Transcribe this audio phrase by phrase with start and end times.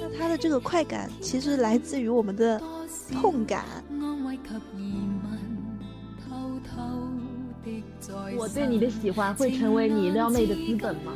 [0.00, 2.60] 那他的这个快感其实来自于我们的
[3.12, 3.64] 痛感。
[8.36, 11.12] 我对你的喜欢会成为你撩妹的资本吗？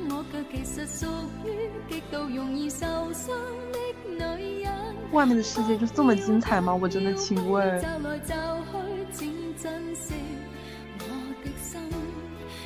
[5.13, 6.75] 外面的世界就这么精彩吗？
[6.75, 7.81] 我真的请问。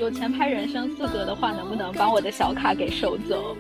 [0.01, 3.57] 有钱拍人生四格的话，能不能把我的小卡给收走？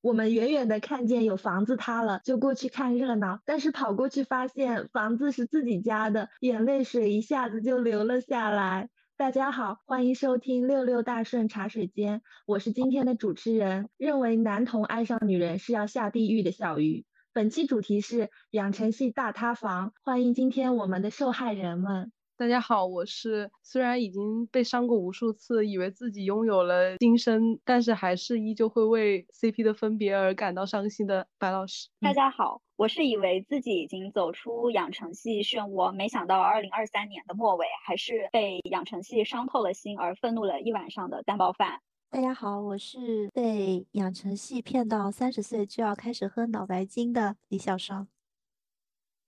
[0.00, 8.88] 我们远远的看见有房子塌了，就过去看热闹，但是跑过去发现房子是自己家的，眼泪水一下子就流了下来。
[9.16, 13.88] 大家好，欢迎收听六六大顺茶水间，我是今天的主持人。
[13.96, 17.04] 认为男童爱上女人是要下地狱的小鱼。
[17.32, 22.10] 本期主题是养成系大塌房，欢迎今天我们的受害人们。
[22.42, 31.88] 大家好，我是虽然已经被伤过无数次，以为自己拥有了今生，但是还是依旧会为 CP 的分别而感到伤心的白老师。
[32.00, 41.80] 大家好，我是以为自己已经走出养成系漩涡，没想到二零二三年的末尾，还是被养成系伤透了心而愤怒了一晚上的蛋包饭。
[42.10, 48.08] 大家好，我是被养成系骗到三十岁就要开始喝脑白金的李小双。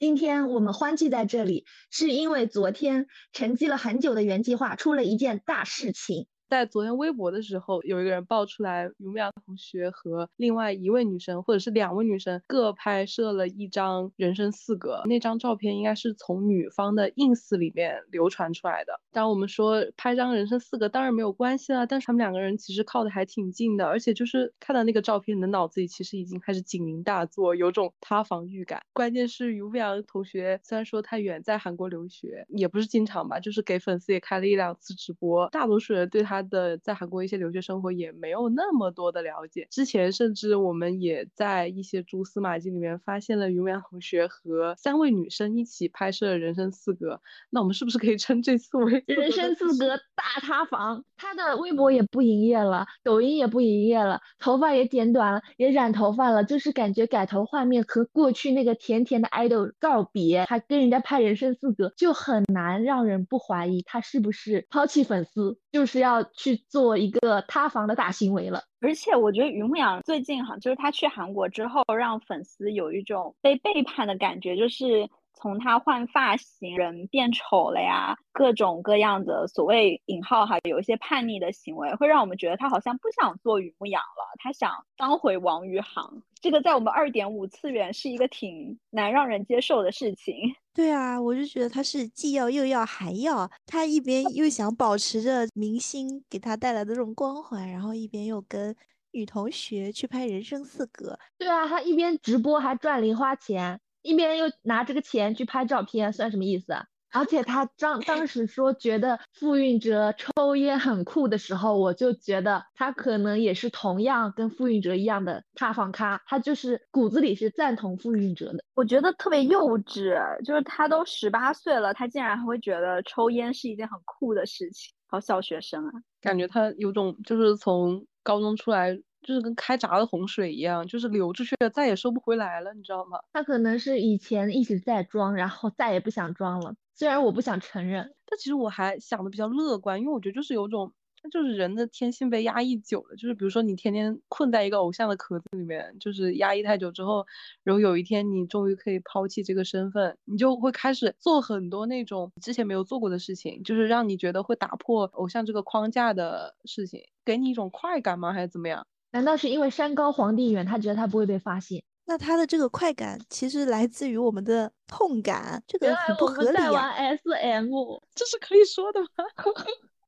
[0.01, 6.27] 今天我们欢聚在这里，是因为昨天沉寂了很久的原计划出了一件大事情。
[6.49, 15.03] 在昨天微博的时候，有一个人爆出来，于木阳同学和另外一位女生，或者是两位女生各拍摄了一张人生四格。
[15.07, 19.01] 那张照片应该是从女方的 ins 里面流传出来的。
[19.11, 28.83] 当然我们说拍张人生四格，当然没有关系了，但是他们两个人其实靠的还挺近的，而且就是看到那个照片，你的脑子里其实已经开始警铃大作，有种塌房预感。
[28.93, 36.34] 关键是于木阳同学虽然说他远在韩国留学，也不是经常吧，就是给粉丝也开了一两次直播，大多数人对他。
[36.43, 51.05] 的在韩国一些留学生活也没有那么多的了解，之前甚至我们也在一些蛛丝马迹里面发现了于洋同学和三位女生一起拍摄人生四格，那我们是不是可以称这次为人生四格大塌房？
[51.17, 66.24] 他的微博也不营业了，抖音也不营业了，头发也剪短了，也染头发了，就是感觉改头换面，和过去那个甜甜的 idol 告别，还跟人家拍人生四格，就很难让人不怀疑他是不是抛弃粉丝，就是要。
[66.33, 86.23] 去做一个塌房的大行为了，而且我觉得于牧阳最近哈，就是他去韩国之后，让粉丝有一种被背叛的感觉，就是从他换发型、人变丑了呀，各种各样的所谓引号哈，有一些叛逆的行为，会让我们觉得他好像不想做于牧阳了，他想当回王宇航。
[86.45, 90.35] 这个在我们二点五次元是一个挺难让人接受的事情。
[90.75, 98.77] 对啊，我就觉得他是既要又要还要，他一边又想保持着明星给他带来的这种光环，然后一边又跟
[99.13, 101.19] 女同学去拍人生四格。
[101.39, 106.75] 对啊，他一边直播还赚零花钱，一边又拿这个钱去拍照片，算什么意思？
[107.15, 118.65] 而且他当当时说觉得傅运哲抽烟很酷的时候，我就觉得他可能也是同样跟傅运哲一样的塌房咖，他就是骨子里是赞同傅运哲的。
[118.75, 125.93] 我觉得特别幼稚，就是他都十八岁了，他竟然还会觉得抽烟是一件很酷的事情，好小学生啊！
[126.21, 129.01] 感觉他有种就是从高中出来。
[129.27, 133.19] 就是跟开闸的洪水一样，就是流出去了，再也收不回来了，你知道吗？
[133.33, 136.75] 他可能是以前一直在装，然后再也不想装了。
[136.95, 140.93] 虽然我不想承认，但其实我还想的比较乐观，因为我觉得就是有种，
[141.33, 147.27] 就是人的天性被压抑久了，就是比如说你天天困在一个偶像的壳子里面，就是压抑太久之后，
[147.63, 158.33] 然后有一天你终于可以抛弃这个身份，你就会开始做很多那种之前没有做过的事情，就是让你觉得会打破偶像这个框架的事情，给你一种快感吗？
[158.33, 158.87] 还是怎么样？
[159.11, 161.83] 难道是因为山高皇帝远，他觉得他不会被发现？
[162.07, 166.93] 那他的这个快感其实来自于我们的痛感，这个很不合理啊。
[166.93, 167.71] SM，
[168.15, 169.09] 这是可以说的吗？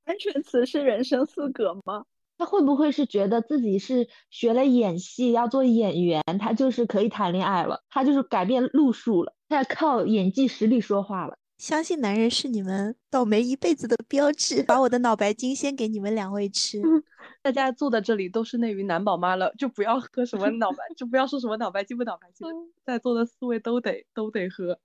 [0.04, 2.04] 安全词是人生四格吗？
[2.38, 11.38] 他会不会是觉得自己是学了演戏要做演员，他就是可以谈恋爱了，他就是改变路数了，他要靠演技实力说话了？
[11.58, 14.62] 相信男人是你们倒霉一辈子的标志。
[14.62, 16.82] 把我的脑白金先给你们两位吃。
[17.42, 22.46] 大家坐在这里都是内娱男宝妈了，就不要喝什么脑白，就不要说什么脑白金不脑白金。
[22.84, 24.78] 在座的四位都得都得喝。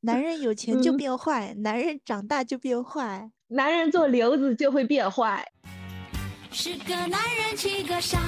[0.00, 5.46] 男人有钱就变坏，男人长大就变坏，男人做瘤子就会变坏。
[6.50, 8.18] 十个男人七个傻，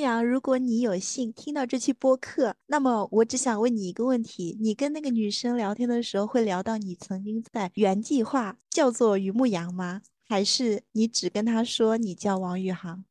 [0.00, 10.02] 阳，如果你有幸听到这期播客，那么我只想问你一个问题：你跟那个女生聊天的时候，会聊到你曾经在原计划叫做于牧阳吗？
[10.26, 13.04] 还是你只跟她说你叫王宇航？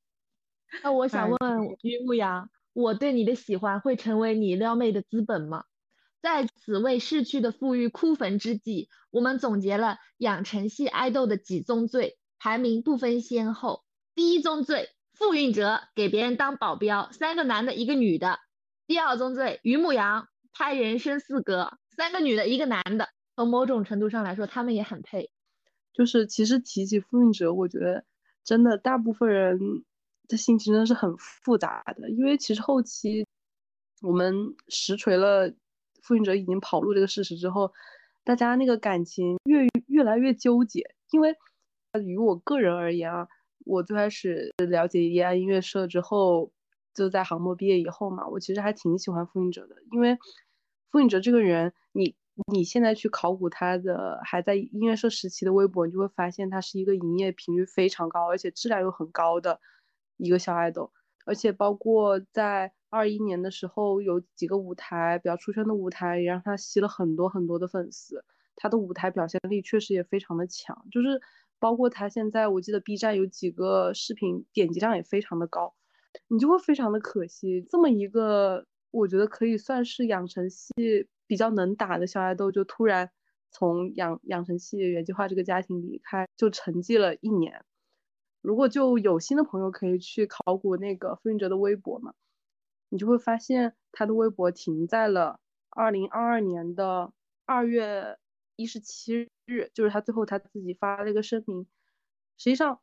[0.84, 1.40] 那我想问
[1.84, 5.64] 于牧阳，我对你的喜欢会成为你撩妹的资本吗？
[6.22, 13.86] 在此为逝去的富裕哭坟之际，我们总结了养成系爱豆的几宗罪，排名不分先后。
[14.14, 14.90] 第一宗罪。
[15.18, 18.40] 傅运哲给别人当保镖，三个男的，一个女的。
[18.86, 21.64] 第二宗罪，于牧阳拍《人生四格》，
[21.96, 23.10] 三个女的，一个男的。
[23.36, 25.32] 从某种程度上来说，他们也很配。
[25.92, 28.06] 就是其实提起傅运哲，我觉得
[28.44, 29.60] 真的大部分人
[30.28, 33.26] 的心情真的是很复杂的，因为其实后期
[34.04, 35.52] 我们实锤了
[36.04, 37.74] 傅运哲已经跑路这个事实之后，
[38.24, 40.94] 大家那个感情越越来越纠结。
[41.10, 41.36] 因为
[42.06, 43.28] 于我个人而言啊。
[43.68, 46.52] 我最开始了解延安音乐社之后，
[46.94, 50.18] 就在航模毕业以后嘛，我其实还挺喜欢傅云哲的，因为
[50.90, 52.16] 傅云哲这个人，你
[52.52, 59.60] 你现在去考古他的还在音乐社时期的微博，你就会发现他是一个营业频率非常高，而且质量又很高的
[60.16, 60.92] 一个小爱豆，
[61.26, 68.24] 而且包括在二一年的时候，有几个舞台比较出圈的舞台，也让他吸了很多很多的粉丝，
[68.56, 71.22] 他的舞台表现力确实也非常的强，就是。
[71.60, 75.76] 包括他现在，我记得 B 站有几个视频点击量也非常的高，
[76.28, 80.74] 你就会非常的可惜，这么一个我觉得可以算是养成系
[81.26, 83.12] 比较能打的小爱豆，就突然
[83.52, 87.64] 从养养成系原计划这个家庭离开，就沉寂了一年。
[88.42, 92.14] 如果就有心的朋友可以去考古那个傅云哲的微博嘛，
[92.90, 95.40] 你就会发现他的微博停在了
[95.70, 97.12] 二零二二年的
[97.46, 98.18] 二月
[98.58, 99.72] 一十七日。
[99.74, 101.66] 就是他最后他自己发了一个声明，
[102.38, 102.82] 实际上，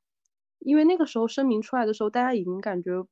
[0.61, 3.07] 因为那个时候声明出来的时候，大家已经感觉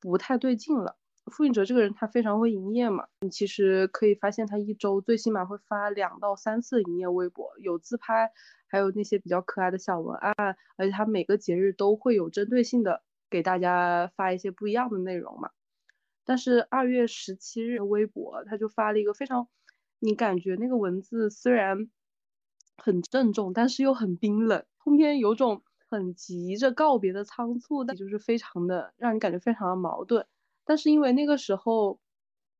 [0.00, 0.96] 不太对劲了。
[1.26, 8.30] 傅运哲这个人他非常会营业嘛，你其实可以发现他一周最起码会发两到三次营业微博，有自拍，
[8.68, 10.34] 还有那些比较可爱的小文案，
[10.76, 15.50] 而且他每个节日都会有针对性的给大家发一些不一样的内容嘛。
[16.24, 19.48] 但是二月十七日微博他就发了一个非常，
[19.98, 21.90] 你感觉那个文字虽然。
[22.76, 30.26] 很郑重，但是又很冰冷，后面有种很急着告别的仓促，但就是非常的让你感觉非常的矛盾。
[30.64, 32.00] 但是因为那个时候，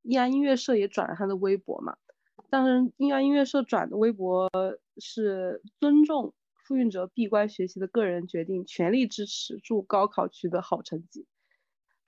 [0.02, 1.96] 易安音乐社也转了他的微博嘛，
[2.50, 4.50] 当然易安音乐社转的微博
[4.98, 11.26] 是尊重傅运哲闭关学习的个人决定，全力支持，祝高考取得好成绩。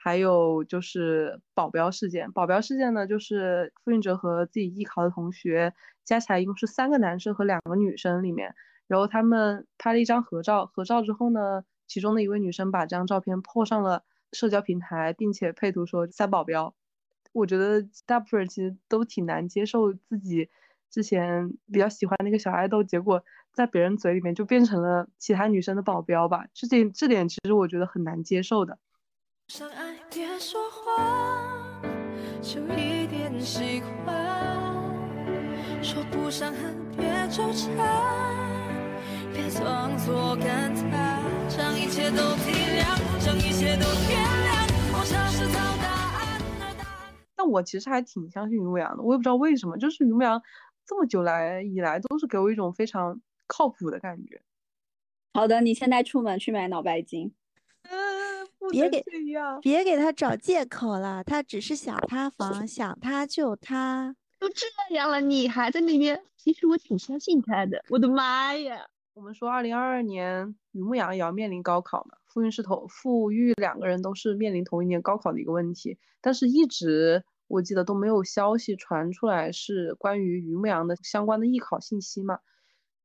[0.06, 5.74] 还有就是保镖事件，保镖事件呢，就是傅运哲和自己艺考的同学
[6.04, 8.54] 加起来一共是三个男生和两个女生里面，
[8.86, 16.72] 然后他们拍了一张合照，合照之后呢，其中的一位女生把这张照片 po 上了社交平台，并且配图说三保镖。
[17.32, 20.50] 我觉得大部分人其实都挺难接受自己
[20.88, 28.78] 之前比较喜欢那个小爱豆，结果在别人嘴里面就变成了其他女生的保镖吧，这点这点其实我觉得很难接受的。
[29.48, 31.80] 相爱别说谎，
[32.42, 34.14] 就一点喜欢。
[35.82, 37.72] 说不上恨别纠缠，
[39.32, 44.66] 别装作感叹，将一切都体谅，将一切都原谅。
[44.92, 45.88] 我尝试找答
[46.18, 47.14] 案，而答案。
[47.36, 50.42] 但我其实还挺相信于牧阳的，我也不知道为什么，就是于牧阳
[50.84, 54.42] 这么久来以来都是给我一种非常靠谱的感觉。
[55.32, 57.32] 好的，你现在出门去买脑白金。
[58.70, 59.04] 别给
[59.60, 64.14] 别给他找借口了，他只是想塌房，想塌就塌。
[64.38, 66.22] 都这样了，你还在那边？
[66.36, 67.82] 其实我挺相信他的。
[67.88, 68.86] 我的妈呀！
[69.14, 72.18] 我们说，二零二二年于牧阳也要面临高考嘛？
[72.26, 82.40] 傅韵是同傅玉两个人都是面临同一年高考的一个问题，但是一直我记得都没有消息传出来是关于于牧阳的相关的艺考信息嘛？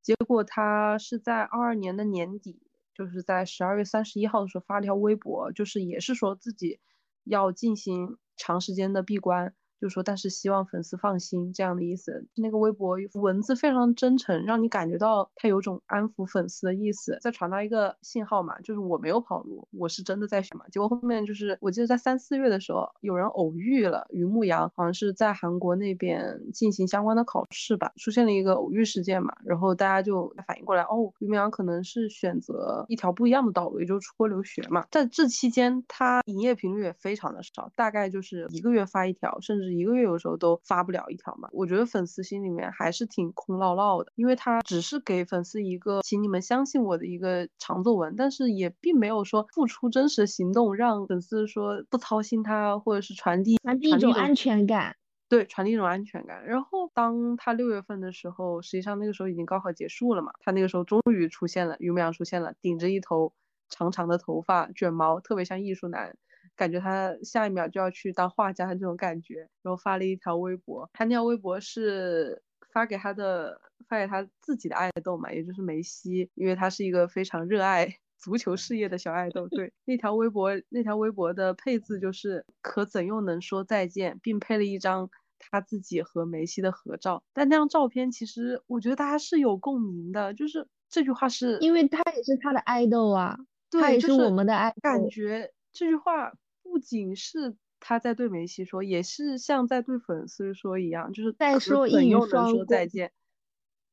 [0.02, 2.60] 结果他是在二二年的年底。
[2.94, 6.80] 就是在十二月三十一号的时候发了条微博，就是也是说自己
[7.24, 9.54] 要进行长时间的闭关。
[9.82, 12.24] 就说，但是希望粉丝放心这样的意思。
[12.36, 20.64] 那个微博文字非常真诚，让你感觉到他有种安抚粉丝的意思，在传达一个信号嘛，就是我没有跑路，我是真的在选嘛。
[20.70, 34.86] 结果后面就是，我记得在三四月的时候，有人偶遇了于牧阳，好像是在韩国那边进行相关的考试吧，出现了一个偶遇事件嘛，然后大家就反应过来，哦，于牧阳可能是选择一条不一样的道路，也就出国留学嘛。
[34.92, 39.71] 在这期间，他营业频率也非常的少，大概就是一个月发一条，甚至。
[39.72, 41.48] 至一个月有时候都发不了一条嘛。
[41.52, 54.96] 我觉得粉丝心里面还是挺空落落的，因为他只是给粉丝一个请你们相信我的一个长作文，但是也并没有说付出真实的行动，让粉丝说不操心他，或者是传递传递一种安全感。
[55.28, 56.44] 对，传递一种安全感。
[56.44, 63.32] 然后当他六月份的时候，实际上那个时候已经高考结束了嘛，他那个时候终于出现了，于牧阳出现了，顶着一头
[63.70, 66.18] 长长的头发，卷毛，特别像艺术男，
[66.56, 69.48] 感觉他下一秒就要去当画家的这种感觉。
[69.62, 72.42] 然后发了一条微博，他那条微博是
[72.72, 79.48] 发给他的，发给他自己的爱豆嘛，也就是梅西，因为他是一个非常热爱足球事业的小爱豆。
[79.48, 85.10] 对，那条微博，那条微博的配字就是“可怎又能说再见”，并配了一张。
[85.50, 93.36] 他自己和梅西的合照，但那张照片其实我觉得大家是有共鸣的，就是这句话是因为他也是他的爱豆啊，
[93.68, 94.72] 他也是我们的爱。
[94.80, 96.32] 感觉这句话
[96.72, 103.12] 不仅是他在对梅西说，也是像在对粉丝说一样，就是在说一语双说再见，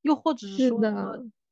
[0.02, 0.80] 又或者是说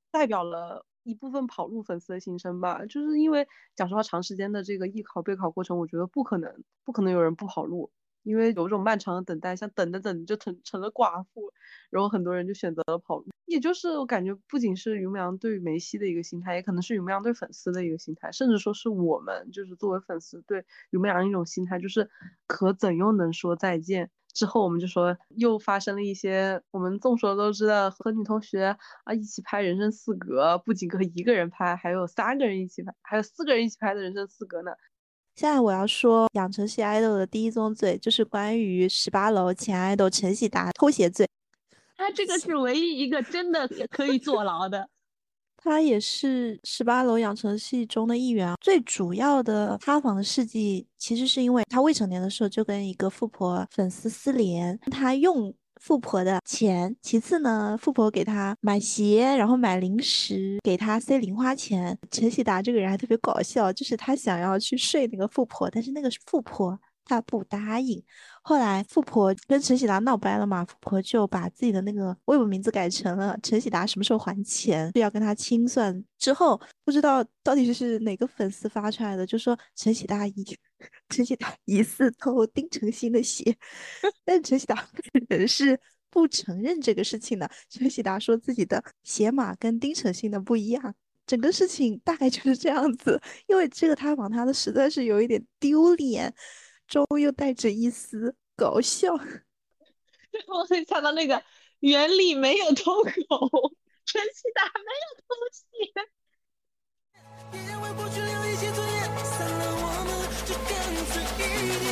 [0.10, 2.86] 代表了一部分跑路粉丝的心声吧。
[2.86, 7.92] 就是因为讲实话，长时间的这个艺考备考过程，我觉得不可能，不可能有人不跑路。
[8.28, 11.54] 因为有一种漫长的等待，像等着等着就成成了寡妇，
[11.90, 13.26] 然后很多人就选择了跑路。
[13.46, 22.10] 也就是我感觉，不仅是于牧阳对梅西的一个心态，也可能是于牧阳对粉丝的一个心态，甚至说是我们就是作为粉丝对于牧阳一种心态，就是
[22.46, 24.12] 可怎又能说再见？
[24.34, 34.72] 之后我们就说又发生了一些我们众所周知的和女同学啊一起拍人生四格，不仅和一个人拍，还有三个人一起拍，还有四个人一起拍的人生四格呢。
[35.38, 41.30] 现在我要说养成系爱豆的第一宗罪，就是关于十八楼前爱豆陈喜达偷鞋罪。
[41.96, 44.90] 他这个是唯一一个真的可以坐牢的。
[45.58, 48.56] 他也是十八楼养成系中的一员。
[48.60, 55.54] 最主要的塌房的事迹，其实是因为他未成年的时候就跟一个富婆粉丝私联，他用。
[55.80, 61.98] 富婆的钱，其次呢，富婆给他买鞋，然后买零食，给他塞零花钱。
[62.12, 68.04] 陈喜达这个人还特别搞笑，就是他想要去睡那个富婆，但是那个富婆她不答应。
[68.42, 76.04] 后来富婆跟陈喜达闹掰了嘛，富婆就把自己的那个微博名字改成了陈喜达什么时候还钱，是要跟他清算。
[76.18, 80.44] 之后不知道到底是哪个粉丝发出来的，就说陈喜达疑
[81.10, 83.58] 陈启达疑似偷丁程鑫的鞋，
[84.26, 85.80] 但陈启达本人是
[86.10, 87.50] 不承认这个事情的。
[87.70, 93.22] 陈启达说自己的鞋码跟丁程鑫的不一样，整个事情大概就是这样子。
[93.48, 96.34] 因为这个塌房他的实在是有一点丢脸，
[96.88, 99.14] 中又带着一丝搞笑。
[100.48, 101.42] 我很想到那个
[101.80, 103.10] 原理没有偷狗，
[104.06, 105.66] 陈启达没有偷鞋。
[110.48, 110.72] 就干
[111.12, 111.46] 脆一
[111.84, 111.86] 点。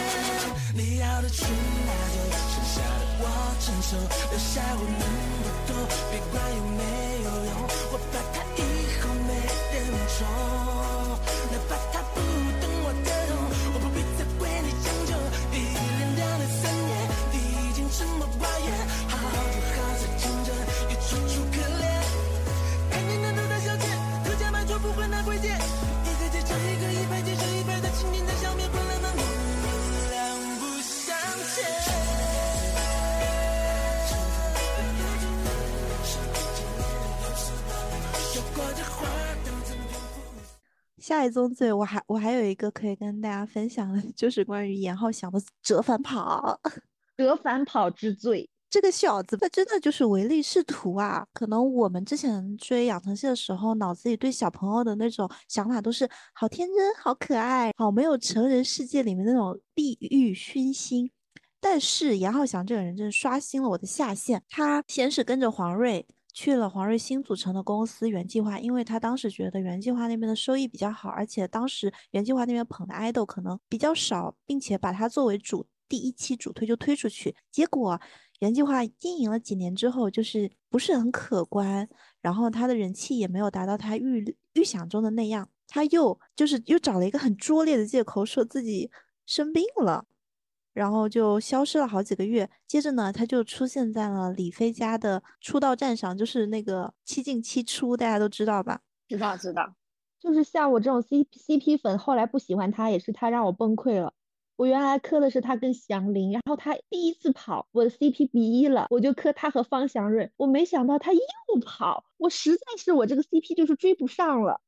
[0.74, 2.15] 你要的全拿走
[2.53, 3.24] 剩下的我
[3.59, 3.97] 承受，
[4.31, 5.03] 留下我那
[5.41, 5.69] 么多，
[6.09, 6.81] 别管有没
[7.24, 7.51] 有用，
[7.91, 8.59] 我怕它以
[9.01, 9.29] 后没
[9.74, 9.83] 人
[10.17, 10.24] 宠，
[41.05, 46.59] 下一宗罪，我还我还有一个可以跟大家分享的， 就是关于严浩翔的折返跑，
[47.15, 48.50] 折返跑之罪。
[48.71, 51.24] 这个小子他真的就是唯利是图啊！
[51.31, 61.12] 可能我们之前追养成系的时候，脑子里对小朋友的那种想法都是好天真、好可爱、好没有成人世界里面那种地狱熏心。
[61.59, 64.41] 但是严浩翔这个人真的刷新了我的下限。
[64.50, 66.03] 他先是跟着黄睿。
[66.36, 77.98] 去了黄瑞新组成的公司原计划，因为他当时觉得原计划那边的收益比较好，而且当时原计划那边捧的爱豆可能比较少，并且把他作为主第一期主推就推出去，结果
[78.39, 81.88] 原计划经营了几年之后，就是不是很可观，
[82.20, 88.92] 然后他的人气也没有达到他预预想中的那样，他又就是又找了一个很拙劣的借口，说自己
[89.25, 90.06] 生病了。
[90.75, 98.82] 然后就消失了好几个月，接着呢，他就出现在了李飞家的出道站上，就是那个七进七出，大家都知道吧？
[99.08, 99.74] 知道知道，
[100.20, 104.13] 就是像我这种 C CP 粉，后来不喜欢他，也是他让我崩溃了。
[104.58, 110.32] 我原来磕的是他跟祥林，然后他第一次跑，我的 CP 比一了，我就磕他和方祥瑞。
[110.36, 111.20] 我没想到他又
[111.65, 114.60] 跑，我实在是我这个 CP 就是追不上了。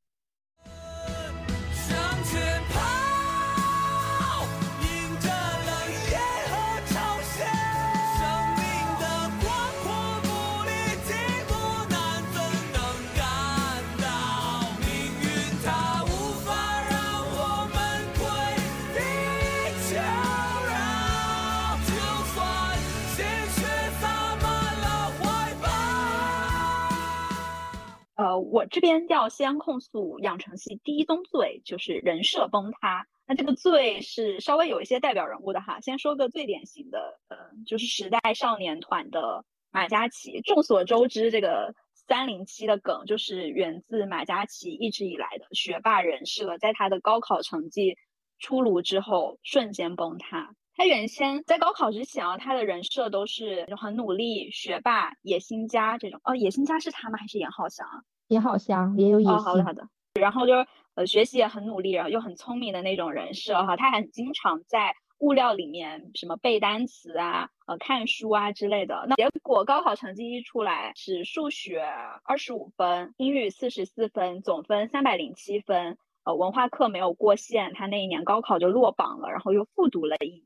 [28.39, 33.05] 我这边要先控诉养成系第一宗罪，就是人设崩塌。
[33.25, 40.39] 那这个罪是稍微有一些代表人物的哈，先说个最典型的，呃，就是时代少年团的马嘉祺。
[40.41, 47.97] 众所周知，这个三零七的梗就是源自马嘉祺一直以来的学霸人设，在他的高考成绩
[48.39, 50.55] 出炉之后瞬间崩塌。
[50.77, 56.21] 他原先在高考之前啊，他的人设都是就很努力、学霸、野心家这种。
[56.23, 57.17] 哦，野心家是他吗？
[57.17, 57.85] 还是严浩翔？
[58.27, 59.35] 严浩翔也有野心。
[59.35, 59.87] 哦，好的好的。
[60.19, 60.65] 然后就是
[60.95, 63.75] 呃，学习也很努力，然后又很聪明的那种人设哈。
[63.77, 69.05] 他很经常在物料里面什么背单词啊、呃看书啊之类的。
[69.07, 71.83] 那结果高考成绩一出来，是数学
[72.23, 75.97] 二十五分，英语四十四分，总分三百零七分。
[76.23, 80.43] 呃，文化课没有过线，他那一年高考就落榜了，然后又复读了一年。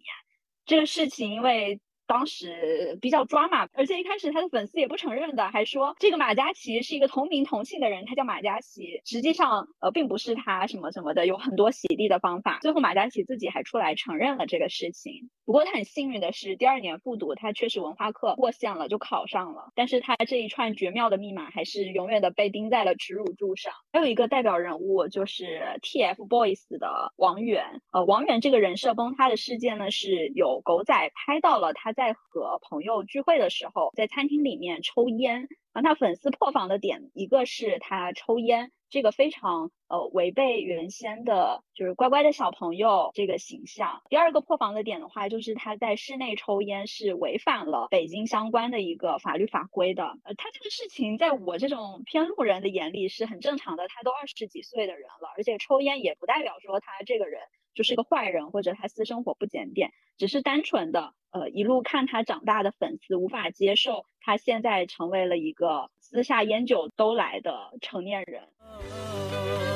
[0.66, 1.80] 这个事情因为。
[2.12, 12.60] 当时比较抓马，而且一开始他的粉丝也不承认的，还说这个马嘉祺是一个同名同姓的人，他叫马嘉祺，实际上呃并不是他什么什么的，有很多洗地的方法。
[12.62, 15.30] 最后马嘉祺自己还出来承认了这个事情。
[15.46, 19.72] 不过他很幸运的是，第二年复读，他确实文化课过线了，就考上了。
[19.74, 23.72] 但是他这一串绝妙的密码还是永远的被钉在了耻辱柱上。
[23.94, 32.01] 还有一个代表人物就是 TFBOYS 的王源，呃，王源这个人设崩塌的事件呢，是有狗仔拍到了他在。
[32.02, 44.02] 在和朋友聚会的时候，在餐厅里面抽烟，然后他粉丝破防的点，一个是他抽烟，这个非常呃违背原先的，就是乖乖的小朋友这个形象。
[44.10, 50.18] 第二个破防的点的话，就是他在室内抽烟是违反了北京相关的一个法律法规的。
[50.24, 57.42] 呃，他这个事情在我这种偏路人的眼里是很正常的，他都二十几岁的人了，而且抽烟也不代表说他这个人。
[57.74, 69.71] 就是个坏人，或者他私生活不检点，只是单纯的，呃，一路看他长大的粉丝无法接受他现在成为了一个私下烟酒都来的成年人。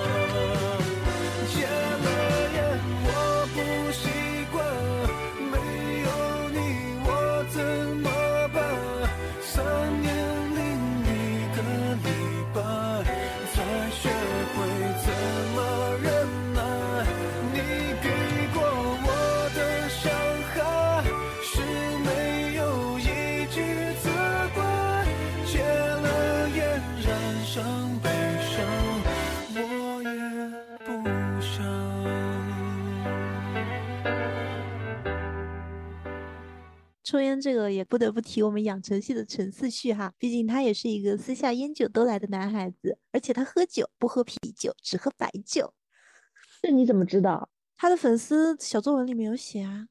[37.15, 45.73] 抽烟这个也不得不提我们养成系的陈思旭哈，毕竟他也是一个私下烟酒都来的男孩子，而且他喝酒不喝啤酒，只喝白酒。
[46.61, 47.47] 这你怎么知道？
[47.77, 49.87] 他的粉丝小作文里面有写啊。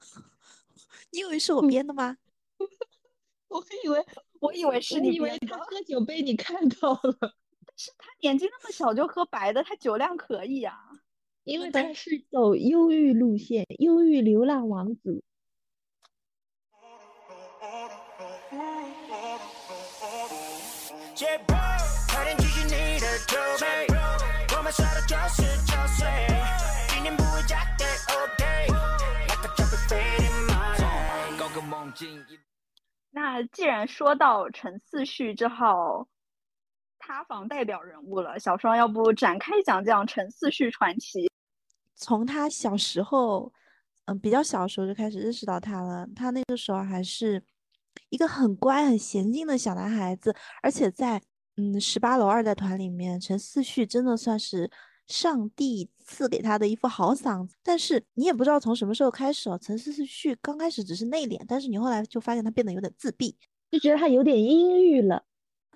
[1.10, 2.16] 你以为是我编的吗？
[3.48, 4.06] 我以为
[4.38, 7.18] 我以为是你以为他喝酒被你看到了。
[7.66, 10.78] 但是他年纪那么小就喝白的，他酒量可以啊。
[11.42, 15.24] 因为他是走忧郁路线，忧郁流浪王子。
[33.10, 36.06] 那既然说到陈思旭这号
[37.00, 41.28] 塌房代表人物了，小双要不展开讲讲陈思旭传奇？
[41.96, 43.52] 从他小时候，
[44.04, 46.06] 嗯，比较小的时候就开始认识到他了。
[46.14, 47.42] 他那个时候还是。
[48.10, 51.20] 一个很乖、很娴静的小男孩子，而且在
[51.56, 54.70] 嗯十八楼二代团里面，陈思旭真的算是
[55.06, 57.54] 上帝赐给他的一副好嗓子。
[57.62, 63.36] 但是你也不知道从什么时候开始哦，陈思旭刚开始只是内敛，但是你后来就发现他变得有点自闭，
[63.70, 65.24] 就觉得他有点阴郁了。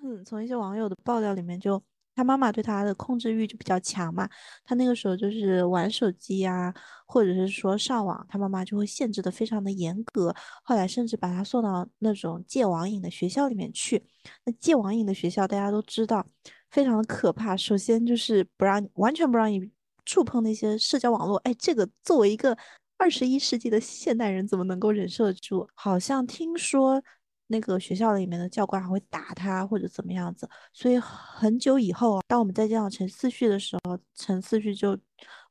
[0.02, 1.82] 嗯，从一些网友的爆料里面就。
[2.14, 4.28] 他妈妈对他的控制欲就比较强嘛，
[4.64, 6.72] 他那个时候就是玩手机呀，
[7.06, 10.34] 或者是说上网，他妈妈就会限制的非常的严格。
[10.62, 14.04] 后来甚至把他送到那种戒网瘾的学校里面去。
[14.44, 16.26] 那戒网瘾的学校大家都知道，
[16.70, 17.56] 非常的可怕。
[17.56, 19.70] 首先就是不让完全不让你
[20.04, 21.36] 触碰那些社交网络。
[21.38, 22.56] 哎，这个作为一个
[22.98, 25.68] 二十一世纪的现代人，怎么能够忍受得住？
[25.74, 27.02] 好像听说。
[27.52, 34.98] 那个学校里面的教官还会打他或者怎么样子，所以很久以后啊，当我们再见到陈思旭的时候，陈思旭就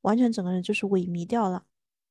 [0.02, 1.64] 完全整个人就是萎靡掉了。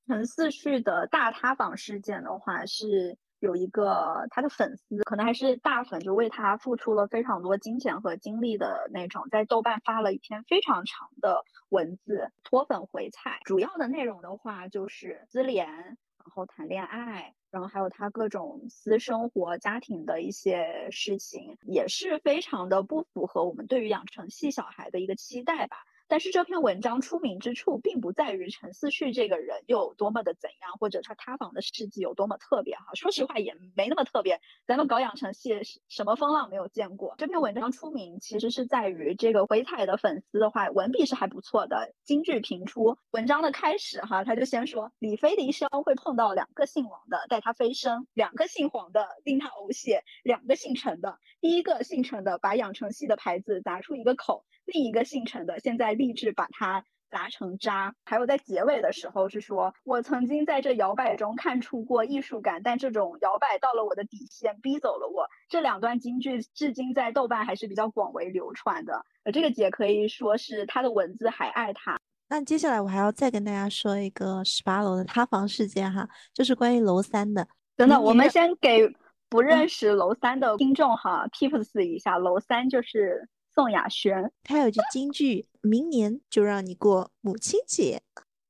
[0.07, 13.41] 陈思旭的大塌房事件的话，是有一个他的粉丝，可能还是大粉，就为他付出了非常多金钱和精力的那种，在豆瓣发了一篇非常长的文字，脱粉回踩。
[13.45, 15.97] 主要的内容的话就是私联，然
[16.35, 17.35] 后谈恋爱。
[17.51, 25.77] 然后还有他各种私生活、家庭的一些事情，也是非常的不符合我们对于养成系小孩的一个期待吧。
[26.11, 32.87] 但是这篇文章出名之处，并不在于陈思旭这个人有多么的怎样，或者他塌房的事迹有多么特别哈。
[32.95, 34.41] 说实话，也没那么特别。
[34.67, 37.15] 咱们搞养成系，什么风浪没有见过？
[37.17, 42.99] 这篇文章出名，其实是在于这个回踩的粉丝的话，文笔是还不错的，金句频出。
[43.13, 54.45] 文章的开始哈，他就先说李飞的一生会碰到两个姓王的带他飞升，两个姓黄的令他呕血，两个姓陈的，第一个姓陈的把养成系的牌子砸出一个口。
[54.73, 65.27] 另一个姓陈的现在立志把它砸成渣，还有在结尾的时候是说，我曾经在这摇摆中看出过艺术感，但这种摇摆到了我的底线，逼走了我。
[65.49, 71.99] 这两段京剧至今在豆瓣还是比较广为流传的，呃，这个姐可以说是她的文字还爱他。
[72.29, 77.45] 那接下来我还要再跟大家说一个十八楼的塌房事件哈，就是关于楼三的。
[77.77, 78.89] 等等，我们先给
[79.29, 83.29] 不认识楼三的听众哈 tips 一下，楼三就是。
[83.61, 88.01] 宋亚轩，他有句金句：“明年就让你过母亲节。”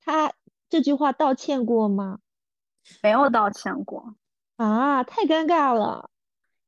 [0.07, 0.33] 他
[0.69, 2.21] 这句话道歉过吗？
[3.03, 4.15] 没有道歉过
[4.55, 6.09] 啊，太尴尬了。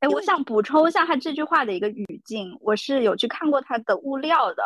[0.00, 4.64] 哎，我想补充一下他这句话的一个语境，我是有去看过他的物料的，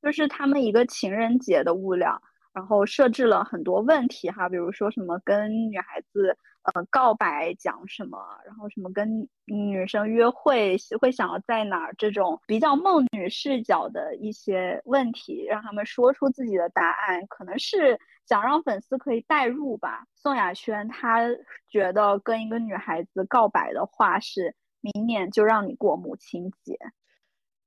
[0.00, 6.38] 就是他们一个情人节的物料，然后设置了很多问题哈，比如说什么跟女孩子。
[6.74, 8.18] 呃，告白讲什么？
[8.44, 11.94] 然后什么跟女生约会会想要在哪儿？
[11.96, 20.06] 这种比较梦女视角的一些问题，让他们说出自己的答案，可能是想让粉丝可以代入吧。
[20.14, 21.20] 宋亚轩他
[21.68, 26.76] 觉得跟一个女孩子告白的话是明年就让你过母亲节。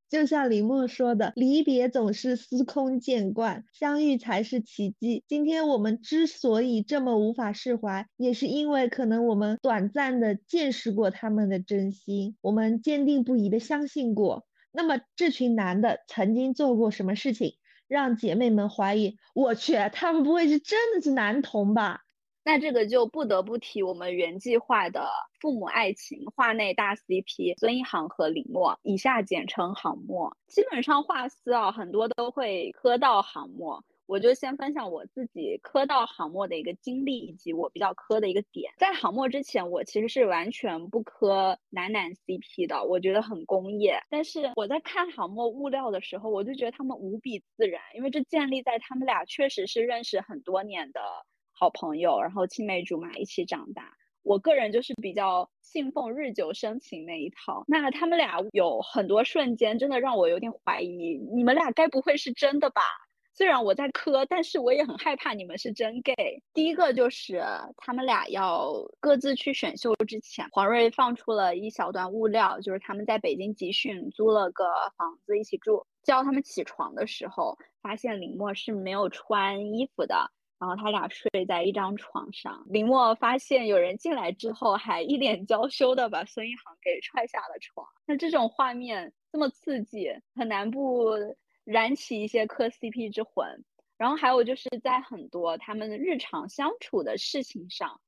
[0.10, 5.24] 就像李默说的，离别总是司空见惯，相遇才是奇迹。
[5.28, 14.46] 今天我们之所以这么无法释怀，也是因为可能我们短暂的见识过他们的真心，我们坚定不移的相信过。
[14.72, 17.54] 那么这群男的曾经做过什么事情，
[17.88, 19.18] 让姐妹们怀疑？
[19.36, 22.02] 我去，他们不会是真的是男同吧？
[22.50, 25.08] 那这个就不得不提我们原计划的
[25.40, 30.36] 父母爱情画内大 CP 孙一航和李默，以下简称航默。
[30.48, 33.86] 基本上画师啊，很多都会磕到航默。
[34.08, 38.74] 我就先分享我自己磕到航默的一个经历，以及我比较磕的一个点。
[38.80, 44.02] 在航默之前，我其实是完全不磕男男 CP 的，我觉得很工业。
[44.10, 51.00] 但是我在看航默物料的时候，我就觉得他们无比自然，因为这建立在他们俩确实是认识很多年的。
[51.60, 53.92] 好朋友，然后青梅竹马一起长大。
[54.24, 57.66] 我个人就是比较信奉日久生情那一套。
[57.68, 62.82] 那他们俩有很多瞬间，真的让我有点怀疑，你们俩该不会是真的吧？
[63.34, 66.42] 虽然我在磕，但是我也很害怕你们是真 gay。
[66.54, 67.44] 第一个就是
[67.76, 74.66] 他们俩要各自去选秀之前，黄睿放出了一小段物料，就是他们在北京集训，租了个
[74.98, 75.86] 房子一起住。
[76.04, 80.32] 叫他们起床的时候，发现林默是没有穿衣服的。
[80.60, 87.88] 然后他俩睡在一张床上，林默发现有人进来之后，还一脸娇羞的把孙一航给踹下了床。
[88.06, 91.12] 那这种画面这么刺激，很难不
[91.64, 93.64] 燃起一些磕 CP 之魂。
[93.98, 98.02] 然后还有就是在很多他们日常相处的事情上，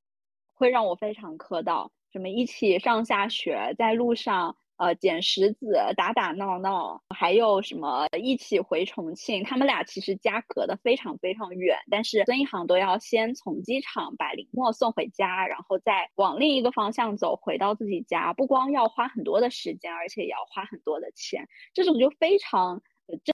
[0.54, 4.56] 会让我非常磕到，什么一起上下学，在路上。
[4.78, 9.44] 呃，捡石子，打打闹闹，还有什么一起回重庆？
[9.44, 18.32] 他们俩其实家隔得非常非常远，但是孙一航都要先从机场把林默送回家，然后再往另一个方向走，回到自己家。
[18.32, 21.46] 不光要花很多的时间，而且也要花很多的钱。
[21.74, 22.82] 这种就非常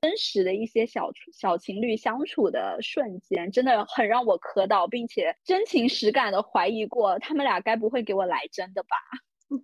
[0.03, 8.89] 真实的一些小小情侣相处的瞬间，真的很让我磕到，并且真情实感的怀疑过，他们俩该不会给我来真的吧？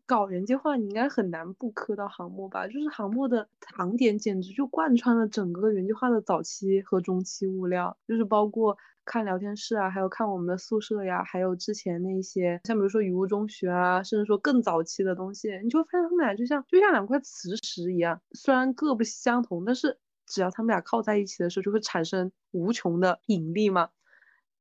[0.06, 2.66] 搞原计划，你应该很难不磕到航墨吧？
[2.66, 23.90] 就是航墨的糖点，简直就贯穿了整个原计划的早期和中期物料，就是包括看聊天室啊，还有看我们的宿舍呀，还有之前那些，像比如说雨雾中学啊，甚至说更早期的东西，你就会发现他们俩就像就像两块磁石一样，虽然各不相同，但是只要他们俩靠在一起的时候，就会产生无穷的引力嘛。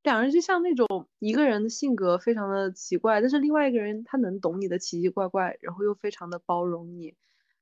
[0.03, 7.15] 两人就像那种一个人的性格非常的奇怪，但是另外一个人他能懂你的奇奇怪怪，然后又非常的包容你。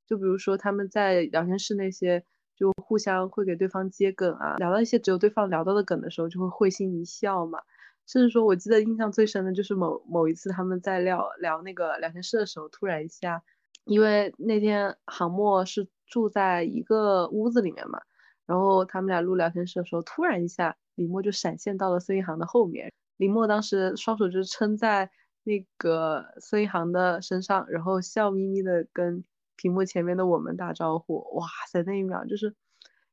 [0.08, 2.26] 就比如说他们在聊天室那些，
[2.56, 7.60] 就互相会给对方接梗啊，聊到一些只有对方聊到的梗的时候，就会会心一笑嘛。
[8.08, 13.44] 甚至说，我记得印象最深的就是某某一次他们在聊聊那个聊天室的时候，突然一下，
[13.86, 18.02] 因为那天航墨是住在一个屋子里面嘛，
[18.48, 20.76] 然后他们俩录聊天室的时候，突然一下。
[21.02, 25.10] 李默就闪现到了孙一航的后面，李默当时双手就撑在
[25.44, 29.24] 那个孙一航的身上，然后笑眯眯的跟
[29.56, 31.28] 屏幕前面的我们打招呼。
[31.34, 32.54] 哇塞，那一秒就是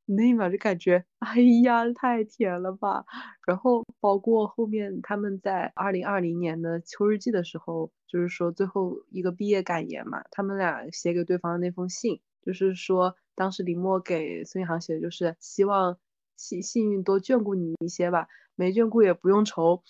[0.04, 3.06] 你那一秒就感觉，哎呀，太甜了吧！
[3.46, 15.98] 然后包括后面他们在二零二零年的秋日记的时候，就是说最后一个毕业感言嘛，他们俩写给对方的那封信，就是说当时林默给孙一航写的就是希望
[16.38, 19.82] 幸幸运多眷顾你一些吧，没眷顾也不用愁。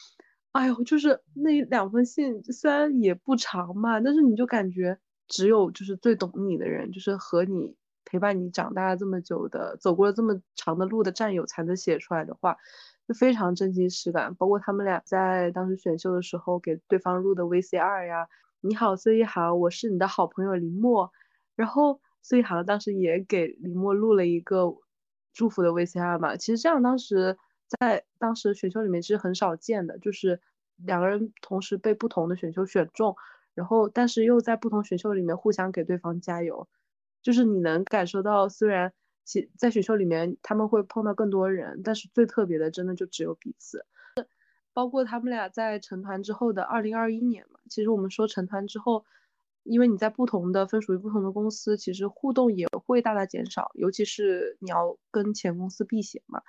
[0.50, 12.56] 哎呦，就是那两封信，虽然也不长嘛，但是你就感觉只有就是最懂你的人，就是和你陪伴你长大这么久的，走过了这么长的路的战友才能写出来的话，
[13.06, 14.34] 就非常真情实感。
[14.34, 18.26] 包括他们俩在当时选秀的时候给对方录的 VCR 呀，
[18.62, 21.12] 你好，孙一航，我是你的好朋友林默。
[21.54, 24.74] 然后孙一航当时也给林默录了一个
[25.38, 27.38] 祝福的 VCR 嘛，其实这样当时。
[27.78, 30.40] 在当时选秀里面其实很少见的，就是
[30.76, 33.14] 两个人同时被不同的选秀选中，
[33.52, 36.66] 然后但是又在不同选秀里面互相给对方加油，
[37.20, 43.84] 就是你能感受到，虽然其在选秀里面他们会碰到更多人，但是最特别的真的就只有彼此。
[44.72, 49.04] 包括他们俩在成团之后的二零二一年嘛，其实我们说成团之后，
[49.68, 56.42] 因为你在不同的分属于不同的公司，其实互动也会大大减少，尤其是你要跟前公司避嫌嘛。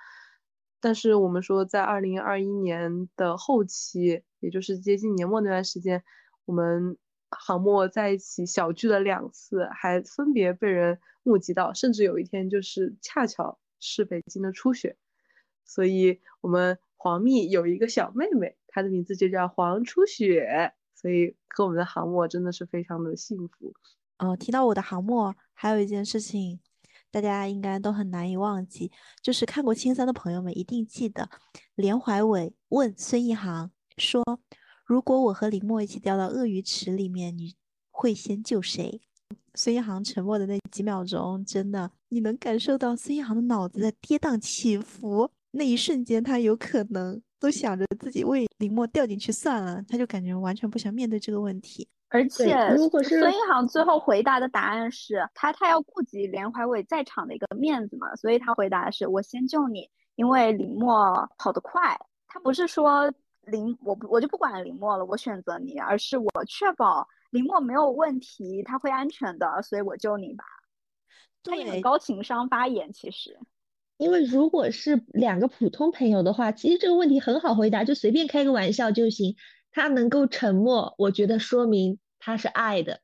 [0.80, 6.02] 但是我们说，在二零二一年的后期，也就是接近年末那段时间，
[6.46, 6.96] 我们
[7.28, 14.96] 航墨在一起小聚了两次，还分别被人目击到，甚至有一天就是恰巧是北京的初雪，
[15.66, 23.72] 所以我们黄蜜有一个小妹妹，她的名字就叫黄初雪，所以和我们的航墨真的是非常的幸福。
[24.18, 26.60] 哦，提到我的航墨，还有一件事情。
[27.12, 31.28] 大家应该都很难以忘记，就是看过青三的朋友们一定记得，
[31.74, 34.22] 连怀伟问孙一航说
[34.86, 37.56] ：“如果我和林默一起掉到鳄鱼池里面，你
[37.90, 39.00] 会先救谁？”
[39.56, 45.32] 孙一航沉默的那几秒钟，真的你能感受到孙一航的脑子在跌宕起伏。
[45.50, 51.88] 那一瞬间，他有可能都想着自己为林默掉进去算了，他就感觉完全不想面对这个问题。
[52.10, 61.98] 而且，如果是孙一航最后回答的答案是他，他要顾及连怀伟在场的一个面子嘛，所以他回答的是我先救你，因为林默跑得快。
[62.26, 70.44] 他不是说林我我就不管林默了，我选择你，而是我确保林默没有问题，他会安全的，所以我救你吧。
[71.44, 73.38] 他也很高情商发言，其实，
[74.00, 79.36] 因为如果是两个普通朋友的话，其实这个问题很好回答，就随便开个玩笑就行。
[79.72, 83.02] 他能够沉默，我觉得说明他是爱的。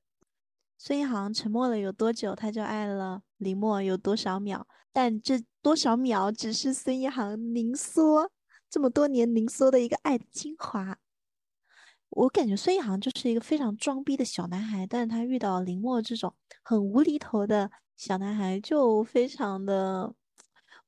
[0.79, 4.67] 孙一航沉默了有多久，他就爱了林默有多少秒。
[4.91, 8.31] 但这多少秒只是孙一航凝缩
[8.71, 10.97] 这么多年凝缩的一个爱的精华。
[12.09, 16.33] 我感觉孙一航就是一个非常装逼的小男孩，但是他遇到林默这种
[16.63, 20.15] 很无厘头的小男孩，就非常的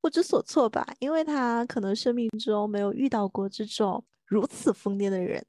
[0.01, 5.45] 不知所措吧，因为他可能生命中没有遇到过这种如此疯癫的人。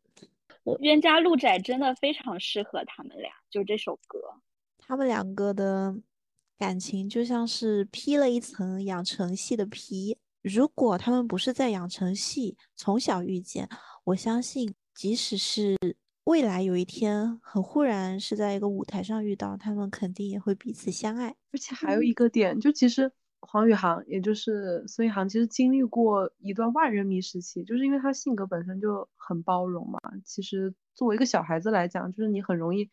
[0.82, 4.20] 冤家路窄真的非常适合他们俩，就这首歌，
[4.78, 5.96] 他们两个的
[6.58, 10.18] 感情就像是披了一层养成系的皮。
[10.42, 13.68] 如果他们不是在养成系从小遇见，
[14.04, 15.76] 我相信即使是
[16.26, 21.36] 未来有一天很忽然是在一个舞台上遇到，他们肯定也会彼此相爱。
[21.52, 23.12] 而且还有一个点，就其实。
[23.42, 30.00] 黄宇航，也就是孙一航，其实经历过一段万人迷时期，就是因为他性格本身就很包容嘛。
[30.26, 32.90] 其实作为一个小孩子来讲，就是你很容易，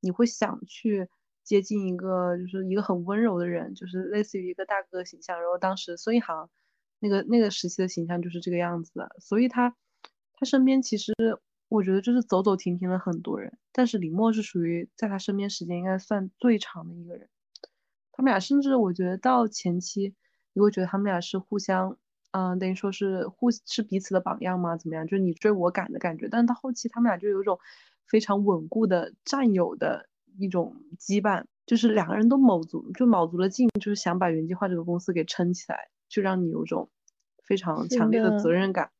[0.00, 1.08] 你会想去
[1.44, 5.38] 接近一个，就是一个很温柔的人，就是类似于一个大哥形象。
[5.40, 6.48] 然后当时孙一航
[6.98, 9.76] 那个那个时期的形象就是这个样子的，所以他
[10.32, 11.12] 他身边其实
[11.68, 17.28] 我觉得就是走走停停了很多人，但是李默是属于在他身边时间应该算最长的一个人。
[18.20, 20.12] 他们俩甚至我觉得到前期，
[20.52, 21.96] 你会觉得他们俩是互相，
[22.32, 24.76] 嗯，等于说是互是彼此的榜样吗？
[24.76, 25.06] 怎么样？
[25.06, 26.28] 就是你追我赶的感觉。
[26.30, 27.58] 但是到后期，他们俩就有一种
[28.06, 36.90] 非常稳固的战友的一种羁绊，就是两个人都卯足，就卯足了劲，就是想把原计划这个公司给撑起来，就让你有种
[37.42, 38.90] 非常强烈的责任感。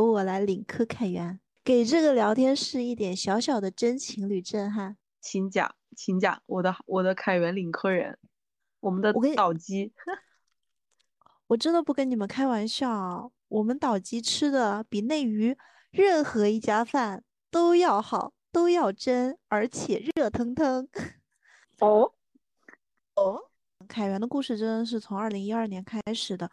[0.00, 4.96] 由我来领科凯源，给这个聊天室一点小小的真情侣震撼。
[5.20, 8.18] 请讲，请讲，我的我的凯源领科人，
[8.80, 9.92] 我们的我跟你岛鸡，
[11.48, 15.54] 我真的不跟你们开玩笑，我们岛鸡吃的比内娱
[15.90, 20.88] 任何一家饭都要好，都要真，而且热腾腾。
[21.80, 22.14] 哦，
[23.86, 26.50] 凯源的故事真的是从二零一二年开始的，